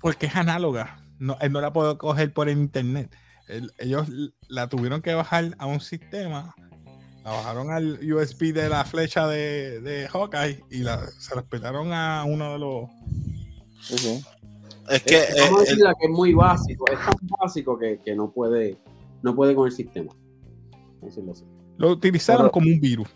porque 0.00 0.26
es 0.26 0.36
análoga. 0.36 0.98
No, 1.18 1.36
él 1.40 1.52
no 1.52 1.60
la 1.60 1.72
puede 1.72 1.98
coger 1.98 2.32
por 2.32 2.48
el 2.48 2.58
internet. 2.58 3.14
Él- 3.50 3.72
ellos 3.78 4.06
la 4.48 4.68
tuvieron 4.68 5.02
que 5.02 5.14
bajar 5.14 5.54
a 5.58 5.66
un 5.66 5.80
sistema. 5.80 6.54
La 7.24 7.30
bajaron 7.32 7.70
al 7.70 7.98
USB 8.12 8.52
de 8.52 8.68
la 8.68 8.84
flecha 8.84 9.26
de, 9.28 9.80
de 9.80 10.08
Hawkeye 10.08 10.64
y 10.70 10.78
la, 10.78 11.06
se 11.18 11.34
respetaron 11.34 11.92
a 11.92 12.24
uno 12.24 12.52
de 12.52 12.58
los. 12.58 12.90
Sí, 13.82 13.98
sí. 13.98 14.24
Es 14.88 15.02
que 15.02 15.16
Es- 15.18 15.30
eh, 15.30 15.40
vamos 15.42 15.58
a 15.58 15.62
el- 15.62 15.68
decirle 15.68 15.92
que 16.00 16.06
es 16.06 16.10
muy 16.12 16.32
básico, 16.34 16.84
es 16.90 16.98
tan 16.98 17.14
básico 17.40 17.78
que, 17.78 18.00
que 18.04 18.14
no 18.14 18.30
puede 18.32 18.78
no 19.22 19.34
puede 19.36 19.54
con 19.54 19.66
el 19.66 19.72
sistema. 19.72 20.10
Así. 21.06 21.20
Lo 21.76 21.90
utilizaron 21.90 22.42
Pero- 22.44 22.52
como 22.52 22.66
un 22.68 22.80
virus 22.80 23.08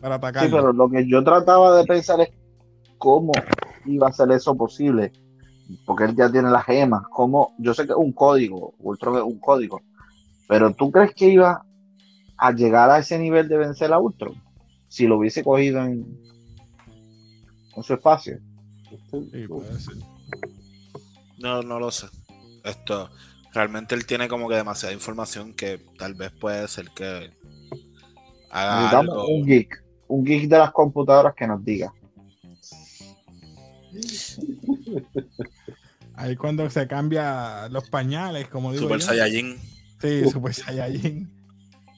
para 0.00 0.16
Sí, 0.16 0.18
atacarlo. 0.18 0.56
pero 0.56 0.72
lo 0.72 0.90
que 0.90 1.08
yo 1.08 1.22
trataba 1.22 1.76
de 1.76 1.84
pensar 1.84 2.20
es 2.20 2.30
cómo 2.98 3.30
iba 3.86 4.08
a 4.08 4.12
ser 4.12 4.30
eso 4.32 4.56
posible. 4.56 5.12
Porque 5.86 6.04
él 6.04 6.16
ya 6.16 6.30
tiene 6.30 6.50
las 6.50 6.64
gemas, 6.64 7.02
como 7.10 7.54
yo 7.58 7.74
sé 7.74 7.86
que 7.86 7.92
es 7.92 7.98
un 7.98 8.12
código, 8.12 8.74
Ultron 8.78 9.16
es 9.16 9.22
un 9.22 9.38
código, 9.38 9.80
pero 10.48 10.72
¿tú 10.74 10.90
crees 10.90 11.14
que 11.14 11.28
iba 11.28 11.64
a 12.36 12.52
llegar 12.52 12.90
a 12.90 12.98
ese 12.98 13.18
nivel 13.18 13.48
de 13.48 13.56
vencer 13.56 13.92
a 13.92 13.98
Ultron? 13.98 14.34
Si 14.88 15.06
lo 15.06 15.18
hubiese 15.18 15.42
cogido 15.42 15.82
en, 15.82 16.06
en 17.76 17.82
su 17.82 17.94
espacio. 17.94 18.38
Sí, 19.10 19.46
puede 19.48 19.80
ser. 19.80 19.94
No, 21.38 21.62
no 21.62 21.78
lo 21.80 21.90
sé. 21.90 22.08
Esto, 22.64 23.10
realmente 23.52 23.94
él 23.94 24.06
tiene 24.06 24.28
como 24.28 24.48
que 24.48 24.56
demasiada 24.56 24.94
información 24.94 25.54
que 25.54 25.80
tal 25.98 26.14
vez 26.14 26.30
puede 26.32 26.68
ser 26.68 26.90
que 26.90 27.32
haga 28.50 28.76
Necesitamos 28.76 29.14
algo. 29.14 29.28
un 29.28 29.46
geek, 29.46 29.84
un 30.08 30.24
geek 30.24 30.48
de 30.48 30.58
las 30.58 30.72
computadoras 30.72 31.34
que 31.34 31.46
nos 31.46 31.64
diga. 31.64 31.92
Ahí 36.14 36.36
cuando 36.36 36.68
se 36.70 36.86
cambia 36.86 37.68
los 37.70 37.88
pañales, 37.88 38.48
como 38.48 38.72
digo 38.72 38.84
Super 38.84 39.00
yo. 39.00 39.06
Saiyajin. 39.06 39.56
Sí, 40.00 40.28
Super 40.30 40.52
Saiyajin. 40.54 41.30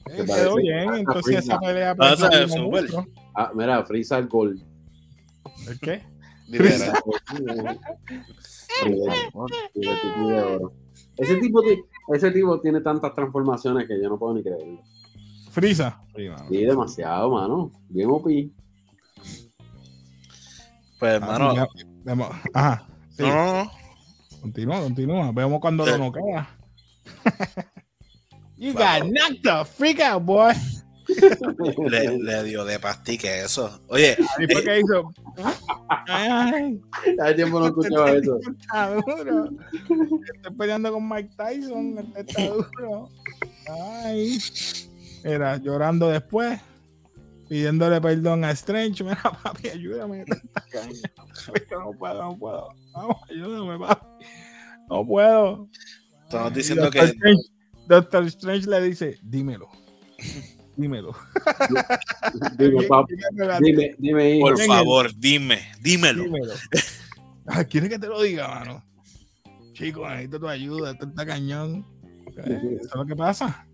Eh, 0.06 0.16
Se 0.18 0.24
quedó 0.24 0.26
parece 0.26 0.60
bien, 0.60 0.90
a 0.90 0.98
entonces 0.98 1.36
esa 1.38 1.58
pelea 1.58 1.96
Ah, 1.98 2.12
esa 2.12 2.28
pues. 2.70 2.94
Ah, 3.34 3.50
mira, 3.54 3.84
Freeza 3.84 4.20
Gold. 4.20 4.62
¿El 5.68 5.80
qué? 5.80 6.02
Divertido 9.74 10.28
de 10.28 10.42
oro. 10.42 10.72
Ese 11.16 11.36
tipo, 11.36 11.62
ti- 11.62 11.82
ese 12.14 12.30
tipo 12.32 12.60
tiene 12.60 12.80
tantas 12.80 13.14
transformaciones 13.14 13.86
que 13.88 14.00
yo 14.02 14.08
no 14.08 14.18
puedo 14.18 14.34
ni 14.34 14.42
creerlo. 14.42 14.82
Frisa. 15.50 16.00
Sí, 16.50 16.64
demasiado, 16.64 17.30
mano. 17.30 17.70
Bien 17.88 18.10
OP. 18.10 18.24
Pues, 20.98 21.12
hermano. 21.14 21.50
Ah, 21.56 21.68
Vemos- 22.04 22.30
Ajá. 22.52 22.86
Sí. 23.16 23.22
No, 23.22 23.34
no, 23.34 23.64
no. 23.64 23.70
Continúa, 24.40 24.80
continúa. 24.82 25.32
Vemos 25.32 25.60
cuando 25.60 25.84
Sí. 25.84 25.90
lo 25.92 25.98
noquea. 25.98 26.48
you 28.56 28.72
got 28.72 29.02
knocked 29.06 29.42
the 29.42 29.64
freak 29.64 30.00
out, 30.00 30.22
boy. 30.24 30.52
Le, 31.90 32.18
le 32.18 32.44
dio 32.44 32.64
de 32.64 32.78
pastique 32.78 33.42
eso. 33.42 33.78
Oye, 33.88 34.16
Ahí 34.38 34.46
fue 34.50 34.64
que 34.64 34.80
hizo. 34.80 35.12
Ay, 36.08 36.80
Hace 37.22 37.34
tiempo 37.34 37.60
no 37.60 37.66
escuchaba 37.66 38.10
eso. 38.12 38.38
está 38.58 38.94
duro. 38.94 39.50
Estoy 40.34 40.54
peleando 40.58 40.92
con 40.92 41.06
Mike 41.08 41.30
Tyson. 41.36 41.98
Este 42.16 42.20
está 42.42 42.54
duro. 42.54 43.10
Ay. 44.02 44.38
Era 45.22 45.56
llorando 45.58 46.08
después. 46.08 46.58
Pidiéndole 47.54 48.00
perdón 48.00 48.42
a 48.42 48.50
Strange. 48.50 49.04
Mira, 49.04 49.22
papi, 49.22 49.68
ayúdame. 49.68 50.24
No 51.70 51.92
puedo, 51.96 52.20
no 52.20 52.36
puedo. 52.36 52.68
Vamos, 52.92 53.16
ayúdame, 53.30 53.78
papi. 53.78 54.06
No 54.90 55.06
puedo. 55.06 55.68
estamos 56.24 56.52
diciendo 56.52 56.86
Doctor 56.86 57.00
que 57.00 57.06
Strange, 57.12 57.42
Doctor 57.86 58.24
Strange 58.24 58.68
le 58.68 58.82
dice, 58.82 59.18
dímelo. 59.22 59.68
Dímelo. 60.74 61.14
Dime, 62.58 62.82
papi. 62.88 63.14
Dime, 63.60 63.94
dime, 63.98 64.30
hijo. 64.36 64.48
por 64.48 64.60
favor, 64.60 65.14
dime, 65.16 65.70
dímelo. 65.80 66.24
Dímelo. 66.24 66.54
Ah, 67.46 67.62
¿Quieres 67.62 67.88
que 67.88 68.00
te 68.00 68.08
lo 68.08 68.20
diga, 68.20 68.48
mano? 68.48 68.82
Chico, 69.74 70.08
necesito 70.08 70.40
tu 70.40 70.48
ayuda. 70.48 70.90
Esto 70.90 71.06
está 71.06 71.24
cañón. 71.24 71.86
Eso 72.36 72.50
es 72.50 72.94
lo 72.96 73.06
que 73.06 73.14
pasa. 73.14 73.64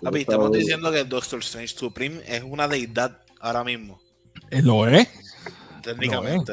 Papi, 0.00 0.20
estamos 0.20 0.52
diciendo 0.52 0.90
que 0.90 1.04
Doctor 1.04 1.40
Strange 1.40 1.76
Supreme 1.76 2.22
es 2.26 2.42
una 2.42 2.66
deidad 2.66 3.25
ahora 3.40 3.64
mismo, 3.64 4.00
Él 4.50 4.66
lo 4.66 4.86
es. 4.88 5.08
técnicamente. 5.82 6.52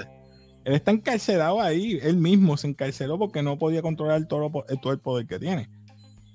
Él 0.66 0.74
está 0.76 0.92
encarcelado 0.92 1.60
ahí. 1.60 2.00
Él 2.02 2.16
mismo 2.18 2.56
se 2.56 2.68
encarceló 2.68 3.18
porque 3.20 3.44
no 3.44 3.58
podía 3.58 3.82
controlar 3.82 4.26
todo, 4.28 4.40
lo- 4.50 4.66
todo 4.82 4.94
el 4.94 5.00
poder 5.00 5.28
que 5.28 5.38
tiene. 5.40 5.70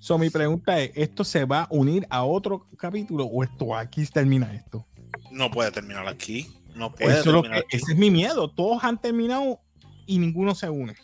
So, 0.00 0.18
mi 0.18 0.30
pregunta 0.30 0.78
es: 0.80 0.90
¿esto 0.94 1.24
se 1.24 1.44
va 1.44 1.62
a 1.62 1.68
unir 1.70 2.06
a 2.10 2.24
otro 2.24 2.66
capítulo 2.76 3.24
o 3.24 3.42
esto 3.42 3.74
aquí 3.74 4.04
termina 4.06 4.52
esto? 4.54 4.86
No 5.30 5.50
puede 5.50 5.70
terminar 5.72 6.06
aquí. 6.06 6.46
No 6.74 6.92
puede 6.92 7.10
Eso 7.18 7.18
es 7.18 7.24
terminar 7.42 7.50
que- 7.62 7.66
aquí. 7.66 7.76
ese 7.78 7.92
es 7.92 7.98
mi 7.98 8.10
miedo. 8.10 8.50
Todos 8.50 8.84
han 8.84 9.00
terminado 9.00 9.60
y 10.06 10.18
ninguno 10.18 10.54
se 10.54 10.68
une. 10.68 10.94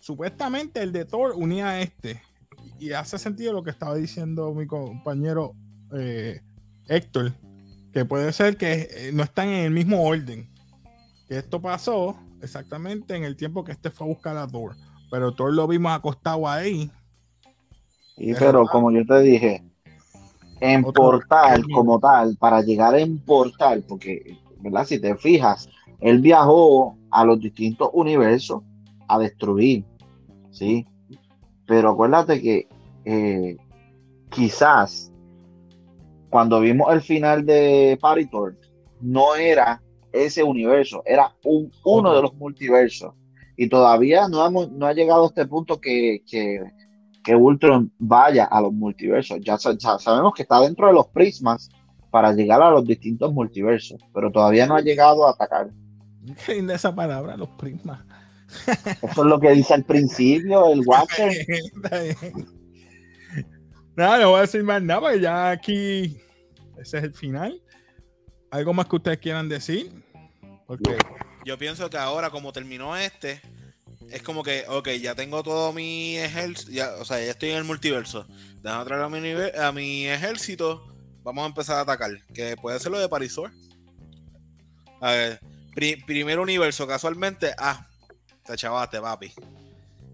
Supuestamente 0.00 0.82
el 0.82 0.92
de 0.92 1.04
Thor 1.04 1.32
unía 1.36 1.70
a 1.70 1.80
este. 1.80 2.22
Y 2.78 2.92
hace 2.92 3.18
sentido 3.18 3.52
lo 3.52 3.62
que 3.62 3.70
estaba 3.70 3.94
diciendo 3.96 4.52
mi 4.54 4.66
compañero 4.66 5.52
eh, 5.96 6.40
Héctor. 6.88 7.32
Que 7.96 8.04
puede 8.04 8.30
ser 8.34 8.58
que 8.58 8.90
eh, 8.90 9.10
no 9.14 9.22
están 9.22 9.48
en 9.48 9.64
el 9.64 9.70
mismo 9.70 10.02
orden. 10.04 10.46
Que 11.26 11.38
esto 11.38 11.62
pasó 11.62 12.14
exactamente 12.42 13.16
en 13.16 13.24
el 13.24 13.36
tiempo 13.36 13.64
que 13.64 13.72
este 13.72 13.90
fue 13.90 14.06
a 14.06 14.10
buscar 14.10 14.36
a 14.36 14.46
Thor. 14.46 14.76
Pero 15.10 15.32
Thor 15.34 15.54
lo 15.54 15.66
vimos 15.66 15.92
acostado 15.92 16.46
ahí. 16.46 16.90
Y 18.18 18.34
pero 18.34 18.66
como 18.66 18.90
yo 18.92 19.06
te 19.06 19.20
dije, 19.20 19.64
en 20.60 20.84
Otro- 20.84 21.04
portal 21.04 21.64
como 21.72 21.98
tal, 21.98 22.36
para 22.36 22.60
llegar 22.60 22.94
en 22.96 23.18
portal, 23.18 23.82
porque, 23.88 24.36
¿verdad? 24.60 24.84
Si 24.84 25.00
te 25.00 25.16
fijas, 25.16 25.66
él 26.00 26.20
viajó 26.20 26.98
a 27.10 27.24
los 27.24 27.40
distintos 27.40 27.88
universos 27.94 28.62
a 29.08 29.18
destruir, 29.18 29.86
¿sí? 30.50 30.86
Pero 31.66 31.92
acuérdate 31.92 32.42
que 32.42 32.68
eh, 33.06 33.56
quizás 34.28 35.10
cuando 36.30 36.60
vimos 36.60 36.92
el 36.92 37.00
final 37.02 37.44
de 37.46 37.98
Paritor, 38.00 38.56
no 39.00 39.34
era 39.36 39.82
ese 40.12 40.42
universo, 40.42 41.02
era 41.04 41.34
un, 41.44 41.70
uno 41.84 42.14
de 42.14 42.22
los 42.22 42.34
multiversos. 42.34 43.12
Y 43.56 43.68
todavía 43.68 44.28
no, 44.28 44.44
hemos, 44.46 44.70
no 44.72 44.86
ha 44.86 44.92
llegado 44.92 45.24
a 45.24 45.26
este 45.28 45.46
punto 45.46 45.80
que, 45.80 46.22
que, 46.28 46.60
que 47.24 47.34
Ultron 47.34 47.92
vaya 47.98 48.44
a 48.44 48.60
los 48.60 48.72
multiversos. 48.72 49.38
Ya, 49.42 49.56
sa- 49.58 49.76
ya 49.76 49.98
sabemos 49.98 50.32
que 50.34 50.42
está 50.42 50.60
dentro 50.60 50.86
de 50.88 50.92
los 50.92 51.06
prismas 51.08 51.68
para 52.10 52.32
llegar 52.32 52.62
a 52.62 52.70
los 52.70 52.84
distintos 52.86 53.32
multiversos, 53.32 54.00
pero 54.14 54.30
todavía 54.30 54.66
no 54.66 54.74
ha 54.76 54.80
llegado 54.80 55.26
a 55.26 55.30
atacar. 55.32 55.70
Qué 56.46 56.54
linda 56.54 56.74
esa 56.74 56.94
palabra, 56.94 57.36
los 57.36 57.48
prismas. 57.50 58.00
Eso 59.02 59.22
es 59.22 59.26
lo 59.26 59.40
que 59.40 59.50
dice 59.52 59.74
al 59.74 59.84
principio 59.84 60.66
el. 60.68 60.80
Está 61.48 62.00
bien. 62.02 62.46
Nada, 63.96 64.18
no 64.18 64.30
voy 64.30 64.38
a 64.38 64.42
decir 64.42 64.62
más 64.62 64.82
nada, 64.82 65.00
porque 65.00 65.20
ya 65.20 65.50
aquí 65.50 66.18
ese 66.78 66.98
es 66.98 67.04
el 67.04 67.14
final. 67.14 67.60
¿Algo 68.50 68.72
más 68.74 68.86
que 68.86 68.96
ustedes 68.96 69.18
quieran 69.18 69.48
decir? 69.48 69.90
Porque 70.66 70.96
Yo 71.44 71.56
pienso 71.58 71.88
que 71.88 71.96
ahora, 71.96 72.30
como 72.30 72.52
terminó 72.52 72.96
este, 72.96 73.40
es 74.10 74.22
como 74.22 74.42
que, 74.42 74.64
ok, 74.68 74.88
ya 75.00 75.14
tengo 75.14 75.42
todo 75.42 75.72
mi 75.72 76.16
ejército, 76.16 76.70
o 77.00 77.04
sea, 77.04 77.18
ya 77.24 77.30
estoy 77.30 77.50
en 77.50 77.56
el 77.58 77.64
multiverso. 77.64 78.26
Déjame 78.62 78.84
traer 78.84 79.02
a 79.02 79.08
mi, 79.08 79.18
nive- 79.20 79.58
a 79.58 79.72
mi 79.72 80.06
ejército, 80.08 80.92
vamos 81.22 81.44
a 81.44 81.46
empezar 81.48 81.76
a 81.78 81.80
atacar. 81.80 82.10
Que 82.34 82.56
puede 82.56 82.78
ser 82.80 82.92
lo 82.92 82.98
de 82.98 83.08
Parisor. 83.08 83.50
A 85.00 85.10
ver, 85.12 85.40
pri- 85.74 86.02
primer 86.04 86.38
universo, 86.38 86.86
casualmente, 86.86 87.52
ah, 87.58 87.86
te 88.44 88.56
chavaste, 88.56 89.00
papi. 89.00 89.32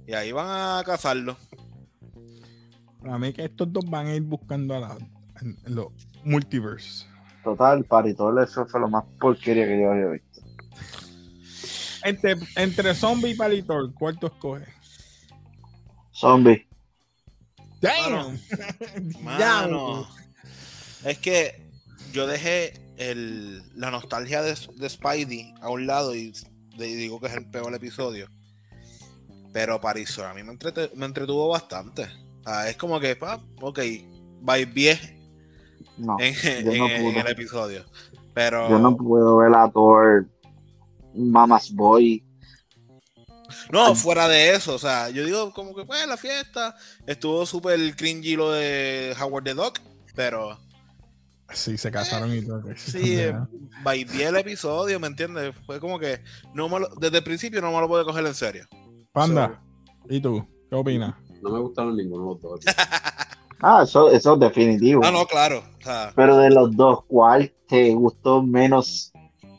Y 0.06 0.12
ahí 0.14 0.32
van 0.32 0.46
a 0.80 0.82
cazarlo. 0.84 1.36
Para 3.02 3.18
mí 3.18 3.32
que 3.32 3.44
estos 3.44 3.72
dos 3.72 3.84
van 3.88 4.06
a 4.06 4.14
ir 4.14 4.22
buscando 4.22 4.74
a 4.76 4.80
la, 4.80 4.98
en- 5.40 5.58
en 5.66 5.74
los 5.74 5.88
multiverse. 6.24 7.06
Total, 7.44 7.84
Paritol, 7.84 8.38
eso 8.42 8.64
fue 8.66 8.80
lo 8.80 8.88
más 8.88 9.04
porquería 9.20 9.66
que 9.66 9.80
yo 9.80 9.90
había 9.90 10.06
visto. 10.06 10.40
Entre, 12.04 12.36
entre 12.56 12.94
zombie 12.94 13.30
y 13.30 13.34
palitor, 13.34 13.92
¿cuál 13.94 14.18
tú 14.18 14.26
escoges? 14.26 14.68
Zombie. 16.12 16.66
Damn. 17.80 18.38
Mano, 19.22 20.06
es 21.04 21.18
que 21.18 21.60
yo 22.12 22.26
dejé 22.26 22.74
el, 22.96 23.62
la 23.76 23.90
nostalgia 23.90 24.42
de, 24.42 24.56
de 24.76 24.88
Spidey 24.88 25.52
a 25.60 25.68
un 25.68 25.86
lado 25.86 26.14
y 26.14 26.32
de- 26.76 26.86
digo 26.96 27.20
que 27.20 27.26
es 27.26 27.34
el 27.34 27.46
peor 27.50 27.74
episodio. 27.74 28.28
Pero 29.52 29.80
Parisor 29.80 30.26
a 30.26 30.34
mí 30.34 30.42
me, 30.44 30.52
entrete- 30.52 30.92
me 30.94 31.06
entretuvo 31.06 31.48
bastante. 31.48 32.06
Ah, 32.44 32.68
es 32.68 32.76
como 32.76 32.98
que, 33.00 33.14
pa, 33.16 33.40
ok, 33.60 33.78
by 34.40 34.64
10 34.66 35.00
No, 35.98 36.16
en, 36.18 36.34
yo 36.34 36.74
no 36.78 36.86
en- 36.86 36.90
en 36.92 37.02
pude. 37.12 37.20
el 37.20 37.26
episodio. 37.28 37.84
Pero 38.34 38.68
yo 38.70 38.78
no 38.78 38.96
puedo 38.96 39.36
ver 39.38 39.54
a 39.54 39.70
Thor, 39.70 40.26
Mama's 41.14 41.70
Boy. 41.72 42.24
no, 43.70 43.94
fuera 43.94 44.28
de 44.28 44.54
eso, 44.54 44.74
o 44.74 44.78
sea, 44.78 45.10
yo 45.10 45.24
digo 45.24 45.52
como 45.52 45.74
que, 45.74 45.84
pues, 45.84 46.06
la 46.06 46.16
fiesta 46.16 46.74
estuvo 47.06 47.44
súper 47.46 47.94
cringy 47.96 48.34
lo 48.36 48.50
de 48.52 49.14
Howard 49.20 49.44
the 49.44 49.54
Duck, 49.54 49.78
pero 50.14 50.58
Sí, 51.52 51.76
se 51.76 51.90
casaron 51.90 52.34
y 52.34 52.40
todo. 52.46 52.62
Sí, 52.76 53.18
eh, 53.18 53.34
by 53.84 54.04
10 54.04 54.28
el 54.30 54.36
episodio, 54.38 54.98
¿me 54.98 55.06
entiendes? 55.06 55.54
Fue 55.66 55.78
como 55.80 55.98
que 55.98 56.22
no 56.54 56.66
me 56.70 56.80
lo- 56.80 56.88
desde 56.98 57.18
el 57.18 57.24
principio 57.24 57.60
no 57.60 57.70
me 57.70 57.78
lo 57.80 57.88
puedo 57.88 58.06
coger 58.06 58.24
en 58.24 58.34
serio. 58.34 58.66
Panda, 59.12 59.62
¿y 60.08 60.18
tú? 60.18 60.46
¿Qué 60.70 60.76
opinas? 60.76 61.14
No 61.42 61.50
me 61.50 61.60
gustaron 61.60 61.96
ninguno 61.96 62.22
de 62.24 62.30
los 62.30 62.40
dos. 62.40 62.60
Ah, 63.64 63.82
eso, 63.84 64.10
eso 64.10 64.34
es 64.34 64.40
definitivo. 64.40 65.02
Ah, 65.04 65.12
no, 65.12 65.24
claro. 65.24 65.58
O 65.78 65.84
sea, 65.84 66.12
Pero 66.16 66.36
de 66.36 66.50
los 66.50 66.74
dos, 66.76 67.04
¿cuál 67.06 67.52
te 67.68 67.94
gustó 67.94 68.42
menos? 68.42 69.12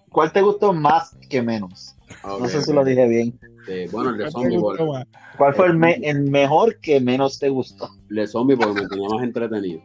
¿Cuál 0.10 0.34
te 0.34 0.42
gustó 0.42 0.74
más 0.74 1.16
que 1.30 1.42
menos? 1.42 1.96
No 2.22 2.46
sé 2.50 2.62
si 2.64 2.74
lo 2.74 2.84
dije 2.84 3.08
bien. 3.08 3.40
Bueno, 3.94 4.10
el 4.10 4.18
de 4.18 4.24
¿Cuál 4.30 4.32
zombie, 4.34 4.58
más? 4.60 5.06
¿Cuál 5.38 5.54
fue 5.54 5.68
el, 5.68 5.78
me- 5.78 5.94
el 6.04 6.24
mejor 6.24 6.78
que 6.82 7.00
menos 7.00 7.40
te 7.40 7.48
gustó? 7.48 7.90
el 8.10 8.18
de 8.18 8.28
zombie 8.28 8.58
porque 8.58 8.82
me 8.82 8.90
tenía 8.90 9.08
más 9.08 9.24
entretenido. 9.24 9.80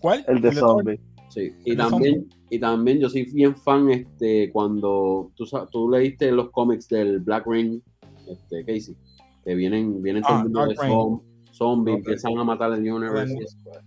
¿Cuál? 0.00 0.24
El 0.26 0.40
de 0.40 0.50
Thor? 0.50 0.60
zombie. 0.60 1.00
Sí, 1.28 1.52
y 1.64 1.70
El 1.70 1.76
también, 1.78 2.28
y 2.50 2.58
también 2.58 2.98
yo 2.98 3.08
soy 3.08 3.22
bien 3.32 3.54
fan 3.54 3.88
este, 3.90 4.50
cuando 4.52 5.30
tú, 5.36 5.46
sa- 5.46 5.66
tú 5.70 5.88
leíste 5.88 6.32
los 6.32 6.50
cómics 6.50 6.88
del 6.88 7.20
Black 7.20 7.46
Ring, 7.46 7.80
este, 8.26 8.64
Casey, 8.64 8.96
que 9.44 9.54
vienen, 9.54 10.02
vienen 10.02 10.22
todo 10.22 10.36
Ah, 10.36 10.38
el 10.38 10.44
mundo 10.44 10.66
de 10.66 10.76
zombies, 11.52 11.96
Ok. 11.96 11.98
empiezan 12.00 12.38
a 12.38 12.44
matar 12.44 12.72
al 12.72 12.80
universe. 12.80 13.36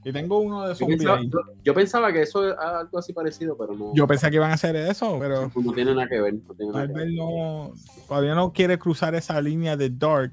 Y 0.04 0.12
tengo 0.12 0.40
uno 0.40 0.68
de 0.68 0.76
zombies 0.76 1.02
yo, 1.02 1.18
yo 1.64 1.74
pensaba 1.74 2.14
que 2.14 2.22
eso 2.22 2.48
es 2.48 2.56
algo 2.58 3.00
así 3.00 3.12
parecido, 3.12 3.58
pero 3.58 3.74
no, 3.74 3.94
Yo 3.94 4.08
pensé 4.08 4.30
que 4.30 4.36
iban 4.36 4.52
a 4.52 4.54
hacer 4.54 4.76
eso, 4.76 5.18
pero 5.20 5.52
no 5.56 5.74
tiene 5.74 5.96
nada 5.96 6.08
que 6.08 6.22
ver. 6.22 6.36
No 6.36 6.72
nada 6.72 6.88
que 6.88 6.94
ver. 6.94 7.08
Marvel 7.08 7.16
no, 7.16 7.74
todavía 8.08 8.36
no 8.36 8.54
quiere 8.54 8.78
cruzar 8.78 9.16
esa 9.16 9.42
línea 9.42 9.76
de 9.76 9.90
Dark, 9.90 10.32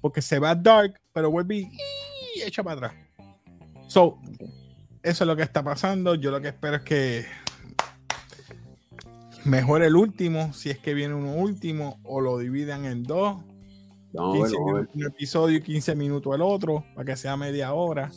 porque 0.00 0.20
se 0.20 0.38
va 0.38 0.54
Dark, 0.54 1.00
pero 1.12 1.30
vuelve 1.30 1.56
y, 1.56 1.70
echa 2.44 2.62
para 2.62 2.88
atrás. 2.88 2.92
So, 3.86 4.18
eso 5.02 5.24
es 5.24 5.28
lo 5.28 5.36
que 5.36 5.42
está 5.42 5.62
pasando. 5.62 6.14
Yo 6.14 6.30
lo 6.30 6.40
que 6.40 6.48
espero 6.48 6.76
es 6.76 6.82
que 6.82 7.24
mejore 9.44 9.86
el 9.86 9.96
último, 9.96 10.52
si 10.52 10.70
es 10.70 10.78
que 10.78 10.94
viene 10.94 11.14
uno 11.14 11.34
último, 11.34 12.00
o 12.02 12.20
lo 12.20 12.38
dividan 12.38 12.84
en 12.86 13.02
dos. 13.04 13.42
Vamos 14.12 14.36
a 14.36 14.42
ver, 14.42 14.50
15 14.50 14.56
vamos 14.58 14.70
a 14.70 14.74
ver. 14.74 14.82
minutos 14.82 14.94
un 14.94 15.06
episodio 15.06 15.56
y 15.58 15.62
15 15.62 15.94
minutos 15.94 16.34
el 16.34 16.42
otro, 16.42 16.84
para 16.94 17.04
que 17.06 17.16
sea 17.16 17.36
media 17.36 17.72
hora. 17.72 18.10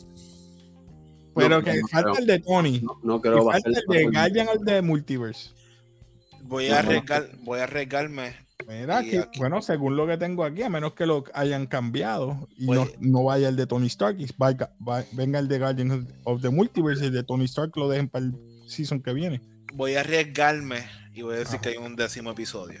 Pero 1.34 1.48
No, 1.58 1.62
que 1.62 1.74
no 1.80 1.88
falta 1.88 2.18
el 2.18 2.26
de 2.26 2.38
Tony. 2.40 2.82
No, 3.02 3.20
creo 3.20 3.44
va 3.44 3.52
a 3.56 3.60
falta 3.60 3.70
ser 3.72 3.84
el 3.88 3.96
de 3.96 4.04
Guardian 4.10 4.48
of 4.48 4.64
the 4.64 4.82
Multiverse. 4.82 5.50
Voy 6.44 6.68
a 6.68 6.78
arriesgar, 6.78 7.28
voy 7.42 7.60
a 7.60 7.64
arriesgarme. 7.64 8.34
Mira, 8.68 9.02
que, 9.02 9.18
aquí- 9.18 9.38
bueno, 9.38 9.60
según 9.62 9.96
lo 9.96 10.06
que 10.06 10.16
tengo 10.16 10.42
aquí, 10.44 10.62
a 10.62 10.68
menos 10.70 10.94
que 10.94 11.06
lo 11.06 11.24
hayan 11.34 11.66
cambiado 11.66 12.48
y 12.56 12.66
no, 12.66 12.84
Pues- 12.84 12.96
no 13.00 13.22
vaya 13.24 13.48
el 13.48 13.56
de 13.56 13.66
Tony 13.66 13.86
Stark 13.86 14.16
y 14.18 14.26
vaya- 14.38 14.70
va- 14.86 15.04
venga 15.12 15.38
el 15.38 15.46
de 15.46 15.58
Guardian 15.58 16.08
of 16.24 16.40
the 16.42 16.48
Multiverse 16.50 17.04
y 17.04 17.08
el 17.08 17.12
de 17.12 17.22
Tony 17.22 17.44
Stark 17.44 17.76
lo 17.76 17.88
dejen 17.88 18.08
para 18.08 18.24
el 18.24 18.34
season 18.66 19.00
que 19.02 19.12
viene. 19.12 19.40
Voy 19.74 19.94
a 19.94 20.00
arriesgarme 20.00 20.84
y 21.14 21.22
voy 21.22 21.34
a 21.34 21.38
decir 21.40 21.56
Ajá. 21.56 21.60
que 21.62 21.68
hay 21.70 21.76
un 21.76 21.96
décimo 21.96 22.30
episodio. 22.30 22.80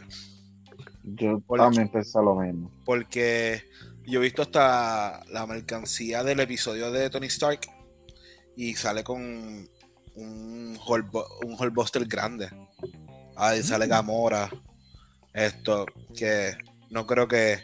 Yo 1.06 1.40
también 1.56 1.88
pensé 1.88 2.18
lo 2.20 2.34
mismo. 2.34 2.70
Porque 2.84 3.62
yo 4.04 4.20
he 4.20 4.22
visto 4.22 4.42
hasta 4.42 5.24
la 5.30 5.46
mercancía 5.46 6.22
del 6.24 6.40
episodio 6.40 6.90
de 6.90 7.08
Tony 7.10 7.26
Stark 7.26 7.60
y 8.56 8.74
sale 8.74 9.04
con 9.04 9.20
un, 9.22 9.68
un 10.16 10.78
Hulkbuster 11.58 12.04
grande. 12.06 12.50
Ahí 13.36 13.62
sale 13.62 13.86
Gamora. 13.86 14.50
Esto, 15.32 15.86
que 16.16 16.56
no 16.90 17.06
creo 17.06 17.28
que 17.28 17.60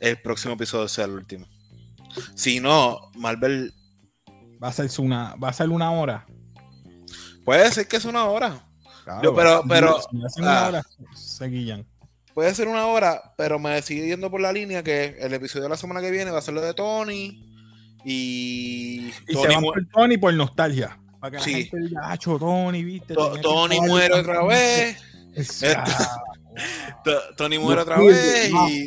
el 0.00 0.20
próximo 0.22 0.54
episodio 0.54 0.88
sea 0.88 1.04
el 1.04 1.10
último. 1.12 1.46
Si 2.34 2.60
no, 2.60 3.10
Marvel 3.14 3.74
Va 4.62 4.68
a 4.68 4.72
ser 4.72 4.88
una, 4.98 5.34
va 5.36 5.50
a 5.50 5.52
ser 5.52 5.68
una 5.68 5.90
hora. 5.92 6.26
puede 7.44 7.70
ser 7.70 7.86
que 7.86 7.96
es 7.96 8.04
una 8.04 8.24
hora. 8.24 8.66
Claro, 9.04 9.22
Yo, 9.22 9.34
pero- 9.34 9.62
pero- 9.68 10.00
si 10.00 10.24
hacen 10.24 10.42
una 10.44 10.64
ah. 10.64 10.68
hora, 10.68 10.82
se 11.14 11.46
guillan. 11.46 11.86
Puede 12.36 12.54
ser 12.54 12.68
una 12.68 12.86
hora, 12.86 13.32
pero 13.38 13.58
me 13.58 13.80
sigue 13.80 14.08
yendo 14.08 14.30
por 14.30 14.42
la 14.42 14.52
línea 14.52 14.82
que 14.82 15.16
el 15.20 15.32
episodio 15.32 15.62
de 15.62 15.68
la 15.70 15.76
semana 15.78 16.02
que 16.02 16.10
viene 16.10 16.30
va 16.30 16.40
a 16.40 16.42
ser 16.42 16.52
lo 16.52 16.60
de 16.60 16.74
Tony. 16.74 17.42
Y, 18.04 19.10
Y 19.26 19.32
Tony, 19.32 19.46
se 19.46 19.54
van 19.54 19.62
por 19.62 19.88
Tony 19.88 20.18
por 20.18 20.34
nostalgia. 20.34 20.98
Para 21.18 21.30
que 21.30 21.36
la 21.38 21.42
Sí. 21.42 21.64
gente 21.64 21.78
diga, 21.88 22.12
"Acho, 22.12 22.38
Tony, 22.38 22.84
viste. 22.84 23.14
To- 23.14 23.38
muere 23.86 24.12
otra 24.12 24.34
campeonato". 24.34 24.48
vez. 24.48 24.98
Tony 27.38 27.58
muere 27.58 27.80
otra 27.80 27.98
vez. 28.00 28.50
Y, 28.50 28.54
Ay, 28.54 28.86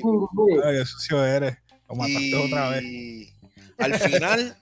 qué 0.78 0.86
sucio 0.86 1.26
eres. 1.26 1.58
Lo 1.90 1.96
mataste 1.96 2.36
otra 2.36 2.70
vez. 2.70 3.34
al 3.80 3.96
final, 3.96 4.58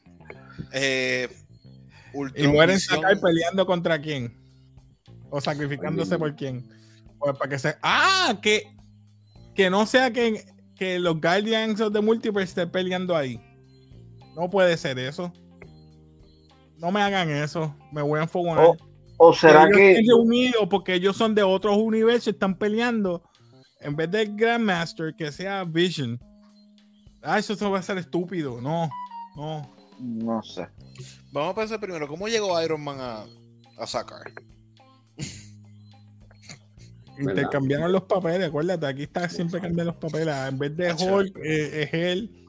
eh, 0.72 1.28
Y 2.36 2.48
mueren 2.48 2.80
sacar 2.80 3.20
peleando 3.20 3.66
contra 3.66 4.00
quién. 4.02 4.34
O 5.30 5.42
sacrificándose 5.42 6.14
Ay, 6.14 6.20
por 6.20 6.34
quién. 6.38 6.66
Pues 7.20 7.36
para 7.38 7.50
que 7.50 7.60
se. 7.60 7.76
¡Ah! 7.82 8.40
Que, 8.42 8.77
que 9.58 9.72
no 9.72 9.88
sea 9.88 10.14
que, 10.14 10.46
que 10.76 11.00
los 11.00 11.20
Guardians 11.20 11.82
of 11.82 11.92
the 11.92 12.00
Multiverse 12.00 12.50
estén 12.52 12.70
peleando 12.70 13.18
ahí. 13.18 13.42
No 14.36 14.48
puede 14.52 14.78
ser 14.78 15.00
eso. 15.00 15.34
No 16.78 16.92
me 16.92 17.02
hagan 17.02 17.32
eso. 17.32 17.76
Me 17.92 18.04
voy 18.04 18.20
a 18.20 18.24
enfogonar. 18.24 18.64
O, 18.64 18.78
o 19.18 19.34
será 19.34 19.64
ellos 19.64 19.76
que 19.76 19.92
estén 19.94 20.08
reunidos 20.08 20.68
porque 20.70 20.94
ellos 20.94 21.18
son 21.18 21.34
de 21.34 21.42
otros 21.42 21.76
universos, 21.76 22.28
están 22.28 22.56
peleando. 22.56 23.24
En 23.82 23.96
vez 23.96 24.12
de 24.12 24.28
Grandmaster, 24.28 25.16
que 25.16 25.32
sea 25.32 25.64
Vision. 25.64 26.20
Ah, 27.24 27.40
eso 27.40 27.56
se 27.56 27.68
va 27.68 27.80
a 27.80 27.82
ser 27.82 27.98
estúpido. 27.98 28.62
No, 28.62 28.88
no. 29.36 29.76
no 30.00 30.44
sé. 30.44 30.68
Vamos 31.32 31.54
a 31.54 31.56
pensar 31.56 31.80
primero, 31.80 32.08
¿cómo 32.08 32.28
llegó 32.28 32.62
Iron 32.62 32.84
Man 32.84 33.00
a, 33.00 33.26
a 33.80 33.88
sacar? 33.88 34.32
Intercambiaron 37.20 37.92
los 37.92 38.04
papeles, 38.04 38.48
acuérdate, 38.48 38.86
aquí 38.86 39.04
está 39.04 39.30
siempre 39.30 39.60
cambian 39.62 39.88
los 39.88 39.96
papeles. 39.96 40.36
En 40.48 40.58
vez 40.58 40.76
de. 40.76 40.94
Hulk, 40.94 41.38
eh, 41.38 41.84
es 41.84 41.94
él 41.94 42.48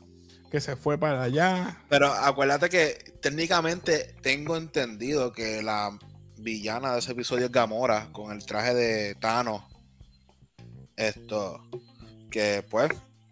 que 0.51 0.61
se 0.61 0.77
fue 0.77 0.99
para 0.99 1.23
allá. 1.23 1.79
Pero 1.89 2.07
acuérdate 2.07 2.69
que 2.69 3.13
técnicamente 3.21 4.15
tengo 4.23 4.57
entendido 4.57 5.33
que 5.33 5.63
la 5.63 5.99
villana 6.39 6.93
de 6.93 7.01
ese 7.01 7.13
episodio 7.13 7.47
es 7.47 7.53
Gamora 7.53 8.09
con 8.13 8.33
el 8.33 8.45
traje 8.45 8.75
de 8.75 9.15
Thanos. 9.17 9.63
Esto, 10.97 11.61
que 12.31 12.65
pues, 12.69 12.91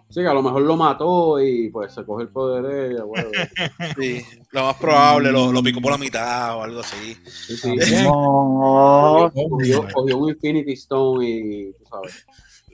Sí, 0.08 0.20
que 0.22 0.28
a 0.28 0.32
lo 0.34 0.42
mejor 0.42 0.62
lo 0.62 0.76
mató 0.76 1.40
y 1.40 1.68
pues 1.70 1.92
se 1.92 2.04
coge 2.04 2.22
el 2.24 2.28
poder 2.28 2.62
de 2.64 2.92
ella. 2.92 3.04
bueno. 3.04 3.28
sí, 3.98 4.22
lo 4.52 4.64
más 4.66 4.76
probable 4.76 5.32
lo, 5.32 5.50
lo 5.52 5.62
picó 5.62 5.80
por 5.80 5.90
la 5.92 5.98
mitad 5.98 6.56
o 6.56 6.62
algo 6.62 6.80
así. 6.80 7.14
Sí, 7.26 7.56
sí. 7.56 7.76
No, 8.04 9.30
Cogió, 9.34 9.86
cogió 9.92 10.18
un 10.18 10.28
Infinity 10.30 10.72
Stone 10.72 11.28
y 11.28 11.72
tú 11.72 11.84
sabes. 11.90 12.24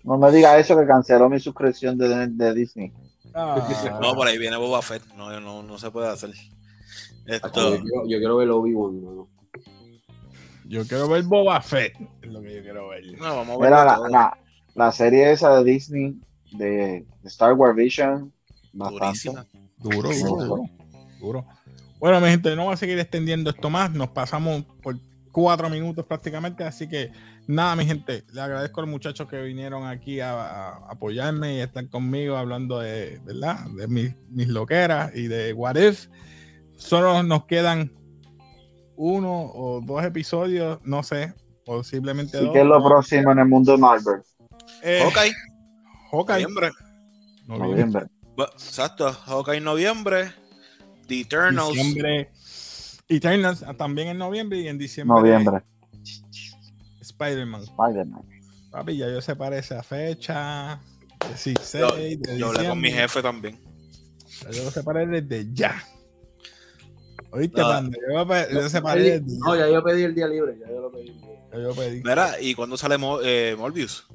no 0.05 0.19
me 0.19 0.31
diga 0.31 0.59
eso 0.59 0.79
que 0.79 0.87
canceló 0.87 1.29
mi 1.31 1.41
suscripción 1.41 1.97
de, 1.97 2.27
de 2.29 2.55
Disney. 2.55 2.93
Ah, 3.35 3.99
No, 4.01 4.15
por 4.15 4.27
ahí 4.27 4.37
viene 4.37 4.57
Boba 4.59 4.83
Fett, 4.83 5.03
no, 5.17 5.41
no, 5.41 5.63
no 5.63 5.79
se 5.79 5.91
puede 5.91 6.09
hacer. 6.09 6.31
Yo 6.35 7.35
Esto, 7.35 7.51
quiero, 7.51 8.07
yo 8.09 8.19
quiero 8.19 8.37
ver 8.37 8.51
Obi-Wan. 8.51 9.03
mano. 9.05 9.29
yo 10.67 10.87
quiero 10.87 11.09
ver 11.09 11.23
Boba 11.25 11.61
Fett. 11.63 11.95
Es 12.21 12.31
lo 12.31 12.43
que 12.43 12.57
yo 12.57 12.63
quiero 12.63 12.89
ver. 12.89 13.05
no, 13.19 13.37
vamos 13.37 13.49
a 13.57 13.59
ver. 13.59 13.71
Mira, 13.71 13.85
la, 13.85 14.09
la, 14.11 14.39
la 14.75 14.93
serie 14.93 15.33
esa 15.33 15.57
de 15.57 15.65
Disney 15.65 16.15
de, 16.57 17.05
Star 17.25 17.55
Wars 17.55 17.77
Vision, 17.77 18.33
bastante. 18.73 19.31
Duro, 19.79 20.11
duro, 20.11 20.45
duro, 20.45 20.65
duro. 21.21 21.47
Bueno, 21.99 22.21
mi 22.21 22.29
gente, 22.29 22.55
no 22.57 22.65
voy 22.65 22.75
a 22.75 22.77
seguir 22.77 22.99
extendiendo 22.99 23.51
esto 23.51 23.71
más. 23.71 23.93
Nos 23.93 24.09
pasamos 24.09 24.65
por 24.83 24.97
cuatro 25.33 25.69
minutos 25.71 26.05
prácticamente. 26.07 26.65
Así 26.65 26.89
que 26.89 27.11
nada, 27.47 27.75
mi 27.77 27.85
gente, 27.85 28.25
le 28.33 28.41
agradezco 28.41 28.81
a 28.81 28.85
los 28.85 28.91
muchachos 28.91 29.29
que 29.29 29.41
vinieron 29.43 29.87
aquí 29.87 30.21
a, 30.21 30.33
a 30.33 30.69
apoyarme 30.91 31.57
y 31.57 31.61
están 31.61 31.89
conmigo 31.89 32.37
hablando 32.37 32.79
de, 32.79 33.21
¿verdad? 33.25 33.67
De 33.77 33.89
mis, 33.89 34.15
mis 34.29 34.49
loqueras 34.49 35.15
y 35.15 35.27
de 35.29 35.53
What 35.53 35.77
If. 35.77 36.09
Solo 36.77 37.23
nos 37.23 37.47
quedan 37.47 37.93
uno 38.97 39.51
o 39.55 39.81
dos 39.81 40.05
episodios, 40.05 40.79
no 40.85 41.03
sé, 41.03 41.35
posiblemente 41.65 42.39
¿Y 42.39 42.45
dos. 42.45 42.53
qué 42.53 42.61
es 42.61 42.67
lo 42.67 42.83
próximo 42.85 43.33
en 43.33 43.39
el 43.39 43.47
mundo 43.47 43.73
de 43.73 43.79
Marvel? 43.79 44.23
Eh, 44.83 45.01
Hawkeye, 45.03 45.33
Hawkeye. 46.13 46.43
noviembre. 46.43 46.71
Noviembre. 47.47 48.07
Exacto, 48.55 49.13
Hawkeye 49.13 49.57
en 49.59 49.65
noviembre. 49.65 50.33
The 51.09 51.21
Eternals. 51.21 51.73
Diciembre. 51.75 52.31
Eternals 53.09 53.63
ah, 53.67 53.75
también 53.75 54.09
en 54.09 54.19
noviembre 54.19 54.61
y 54.61 54.69
en 54.69 54.79
diciembre. 54.79 55.15
Noviembre. 55.21 55.63
Spider-Man. 57.01 57.63
Spider-Man. 57.63 58.23
Papi, 58.71 58.97
ya 58.97 59.09
yo 59.11 59.21
separé 59.21 59.59
esa 59.59 59.83
fecha. 59.83 60.81
16 61.29 61.73
Yo, 61.81 61.97
de 61.97 62.39
yo 62.39 62.49
hablé 62.49 62.69
con 62.69 62.81
mi 62.81 62.91
jefe 62.91 63.23
también. 63.23 63.59
Ya 64.45 64.51
Yo 64.51 64.65
lo 64.65 64.71
separé 64.71 65.07
desde 65.07 65.47
ya. 65.53 65.83
¿Oíste, 67.31 67.61
No. 67.61 67.69
Panda? 67.69 67.97
Yo 68.09 68.17
lo 68.19 68.27
pe- 68.29 68.53
lo 68.53 68.69
separé 68.69 69.03
desde 69.21 69.39
No, 69.39 69.55
ya 69.57 69.69
yo 69.69 69.83
pedí 69.85 70.03
el 70.03 70.15
día 70.15 70.27
libre. 70.27 70.57
Ya 70.61 70.69
yo 70.69 70.81
lo 70.81 70.91
pedí. 70.93 71.15
ya. 71.53 71.59
Yo 71.59 71.75
pedí. 71.75 72.03
Mira, 72.03 72.41
¿y 72.41 72.55
cuándo 72.55 72.77
sale 72.77 72.99
Mo- 72.99 73.21
eh, 73.23 73.55
Morbius? 73.59 74.07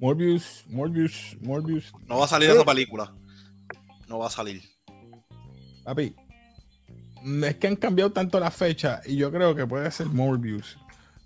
Morbius, 0.00 0.64
Morbius, 0.68 1.36
Morbius. 1.40 1.92
No 2.06 2.18
va 2.18 2.24
a 2.24 2.28
salir 2.28 2.50
esa 2.50 2.64
película. 2.64 3.12
No 4.08 4.18
va 4.18 4.28
a 4.28 4.30
salir. 4.30 4.62
Papi, 5.84 6.14
es 7.44 7.56
que 7.56 7.66
han 7.66 7.76
cambiado 7.76 8.12
tanto 8.12 8.38
la 8.38 8.50
fecha 8.50 9.00
y 9.04 9.16
yo 9.16 9.30
creo 9.32 9.54
que 9.54 9.66
puede 9.66 9.90
ser 9.90 10.06
Morbius. 10.06 10.78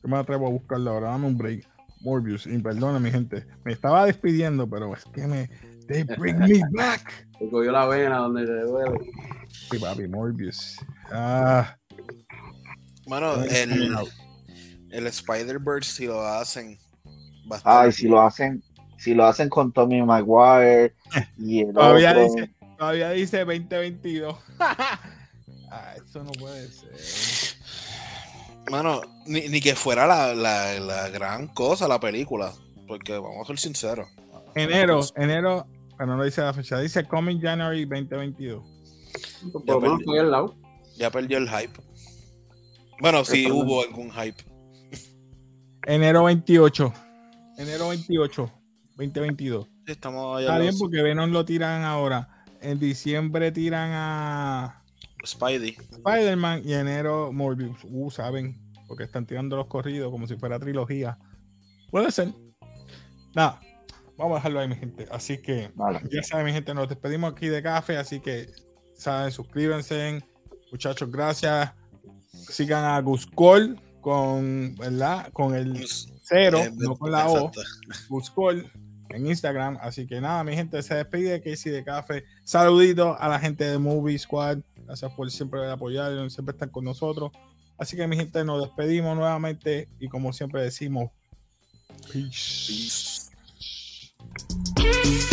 Yo 0.02 0.08
me 0.08 0.16
atrevo 0.16 0.46
a 0.46 0.50
buscarlo 0.50 0.90
ahora, 0.90 1.10
dame 1.10 1.26
un 1.26 1.36
break. 1.38 1.68
Morbius, 2.00 2.46
y 2.48 2.58
perdona 2.58 2.98
mi 2.98 3.12
gente, 3.12 3.46
me 3.64 3.72
estaba 3.72 4.06
despidiendo, 4.06 4.68
pero 4.68 4.92
es 4.92 5.04
que 5.04 5.26
me. 5.26 5.48
They 5.86 6.02
bring 6.02 6.38
me 6.38 6.60
back. 6.72 7.28
Te 7.38 7.48
cogió 7.48 7.70
la 7.70 7.86
vena 7.86 8.18
donde 8.18 8.44
te 8.44 8.60
duele. 8.62 8.98
Sí, 9.70 9.78
papi, 9.78 10.08
Morbius. 10.08 10.78
Ah, 11.12 11.76
Bueno, 13.06 13.34
el, 13.44 13.94
el 14.90 15.06
Spider-Verse, 15.06 15.92
si 15.92 16.06
lo 16.06 16.26
hacen, 16.26 16.76
Ay, 17.64 17.92
si 17.92 18.08
lo 18.08 18.20
hacen, 18.20 18.62
si 18.96 19.14
lo 19.14 19.24
hacen 19.24 19.48
con 19.48 19.72
Tommy 19.72 20.02
Maguire 20.02 20.94
y 21.38 21.60
el 21.60 21.72
Todavía 21.74 22.10
otro, 22.12 22.22
dice, 22.22 22.50
todavía 22.78 23.10
dice 23.10 23.38
2022. 23.38 24.36
ah, 24.60 25.94
eso 25.96 26.22
no 26.22 26.32
puede 26.32 26.68
ser. 26.68 26.90
Mano, 28.70 29.00
ni, 29.26 29.48
ni 29.48 29.60
que 29.60 29.74
fuera 29.74 30.06
la, 30.06 30.34
la, 30.34 30.78
la 30.80 31.08
gran 31.08 31.48
cosa 31.48 31.88
la 31.88 32.00
película. 32.00 32.52
Porque 32.86 33.12
vamos 33.12 33.44
a 33.44 33.46
ser 33.46 33.58
sinceros. 33.58 34.08
Enero, 34.54 35.00
enero, 35.16 35.66
pero 35.96 36.16
no 36.16 36.22
dice 36.22 36.42
la 36.42 36.52
fecha, 36.52 36.78
dice 36.78 37.04
Coming 37.06 37.40
January 37.40 37.84
2022. 37.86 38.62
Por 39.52 39.66
lo 39.66 39.80
menos 39.80 40.00
estoy 40.00 40.18
al 40.18 40.30
lado. 40.30 40.56
Ya 40.96 41.10
perdió 41.10 41.38
el 41.38 41.48
hype. 41.48 41.72
Bueno, 43.00 43.24
sí 43.24 43.50
hubo 43.50 43.82
algún 43.82 44.10
hype. 44.12 44.44
Enero 45.86 46.24
28. 46.24 46.92
Enero 47.58 47.88
28, 47.88 48.50
2022. 48.96 49.66
Sí, 49.86 49.92
estamos 49.92 50.36
allá 50.36 50.46
Está 50.46 50.56
en 50.56 50.60
bien 50.62 50.72
los- 50.72 50.80
porque 50.80 51.02
Venom 51.02 51.30
lo 51.30 51.44
tiran 51.44 51.82
ahora. 51.84 52.44
En 52.60 52.78
diciembre 52.78 53.50
tiran 53.52 53.90
a 53.92 54.82
Spidey. 55.26 55.76
Spider-Man 55.90 56.62
y 56.64 56.74
enero 56.74 57.32
Morbius. 57.32 57.78
Uh, 57.84 58.10
saben, 58.10 58.60
porque 58.86 59.04
están 59.04 59.26
tirando 59.26 59.56
los 59.56 59.66
corridos 59.66 60.10
como 60.10 60.26
si 60.26 60.36
fuera 60.36 60.58
trilogía. 60.58 61.18
Puede 61.90 62.10
ser. 62.10 62.28
Nada, 63.34 63.60
vamos 64.16 64.32
a 64.32 64.34
dejarlo 64.36 64.60
ahí, 64.60 64.68
mi 64.68 64.76
gente. 64.76 65.06
Así 65.10 65.38
que 65.42 65.70
Vale. 65.74 66.00
ya 66.10 66.22
saben, 66.22 66.46
mi 66.46 66.52
gente, 66.52 66.72
nos 66.74 66.88
despedimos 66.88 67.32
aquí 67.32 67.48
de 67.48 67.62
café. 67.62 67.96
Así 67.98 68.20
que, 68.20 68.48
saben, 68.94 69.30
suscríbanse. 69.32 70.22
Muchachos, 70.70 71.10
gracias. 71.10 71.72
Sigan 72.32 72.84
a 72.84 73.00
Guscol 73.00 73.80
con, 74.00 74.74
¿verdad? 74.76 75.30
Con 75.32 75.54
el 75.54 75.84
cero, 76.22 76.58
Eh, 76.62 76.72
no 76.74 76.96
con 76.96 77.10
la 77.10 77.28
O. 77.28 77.50
Buscol 78.08 78.70
en 79.10 79.26
Instagram. 79.26 79.78
Así 79.80 80.06
que 80.06 80.20
nada, 80.20 80.42
mi 80.44 80.54
gente 80.54 80.82
se 80.82 80.94
despide 80.94 81.32
de 81.32 81.42
Casey 81.42 81.72
de 81.72 81.84
Café. 81.84 82.24
Saludito 82.44 83.16
a 83.18 83.28
la 83.28 83.38
gente 83.38 83.64
de 83.64 83.78
Movie 83.78 84.18
Squad. 84.18 84.58
Gracias 84.76 85.12
por 85.12 85.30
siempre 85.30 85.70
apoyarnos, 85.70 86.32
siempre 86.32 86.52
estar 86.52 86.70
con 86.70 86.84
nosotros. 86.84 87.30
Así 87.78 87.96
que 87.96 88.06
mi 88.06 88.16
gente, 88.16 88.44
nos 88.44 88.62
despedimos 88.62 89.16
nuevamente 89.16 89.88
y 89.98 90.08
como 90.08 90.32
siempre 90.32 90.62
decimos, 90.62 91.10
peace. 92.12 93.30
Peace. 94.76 95.31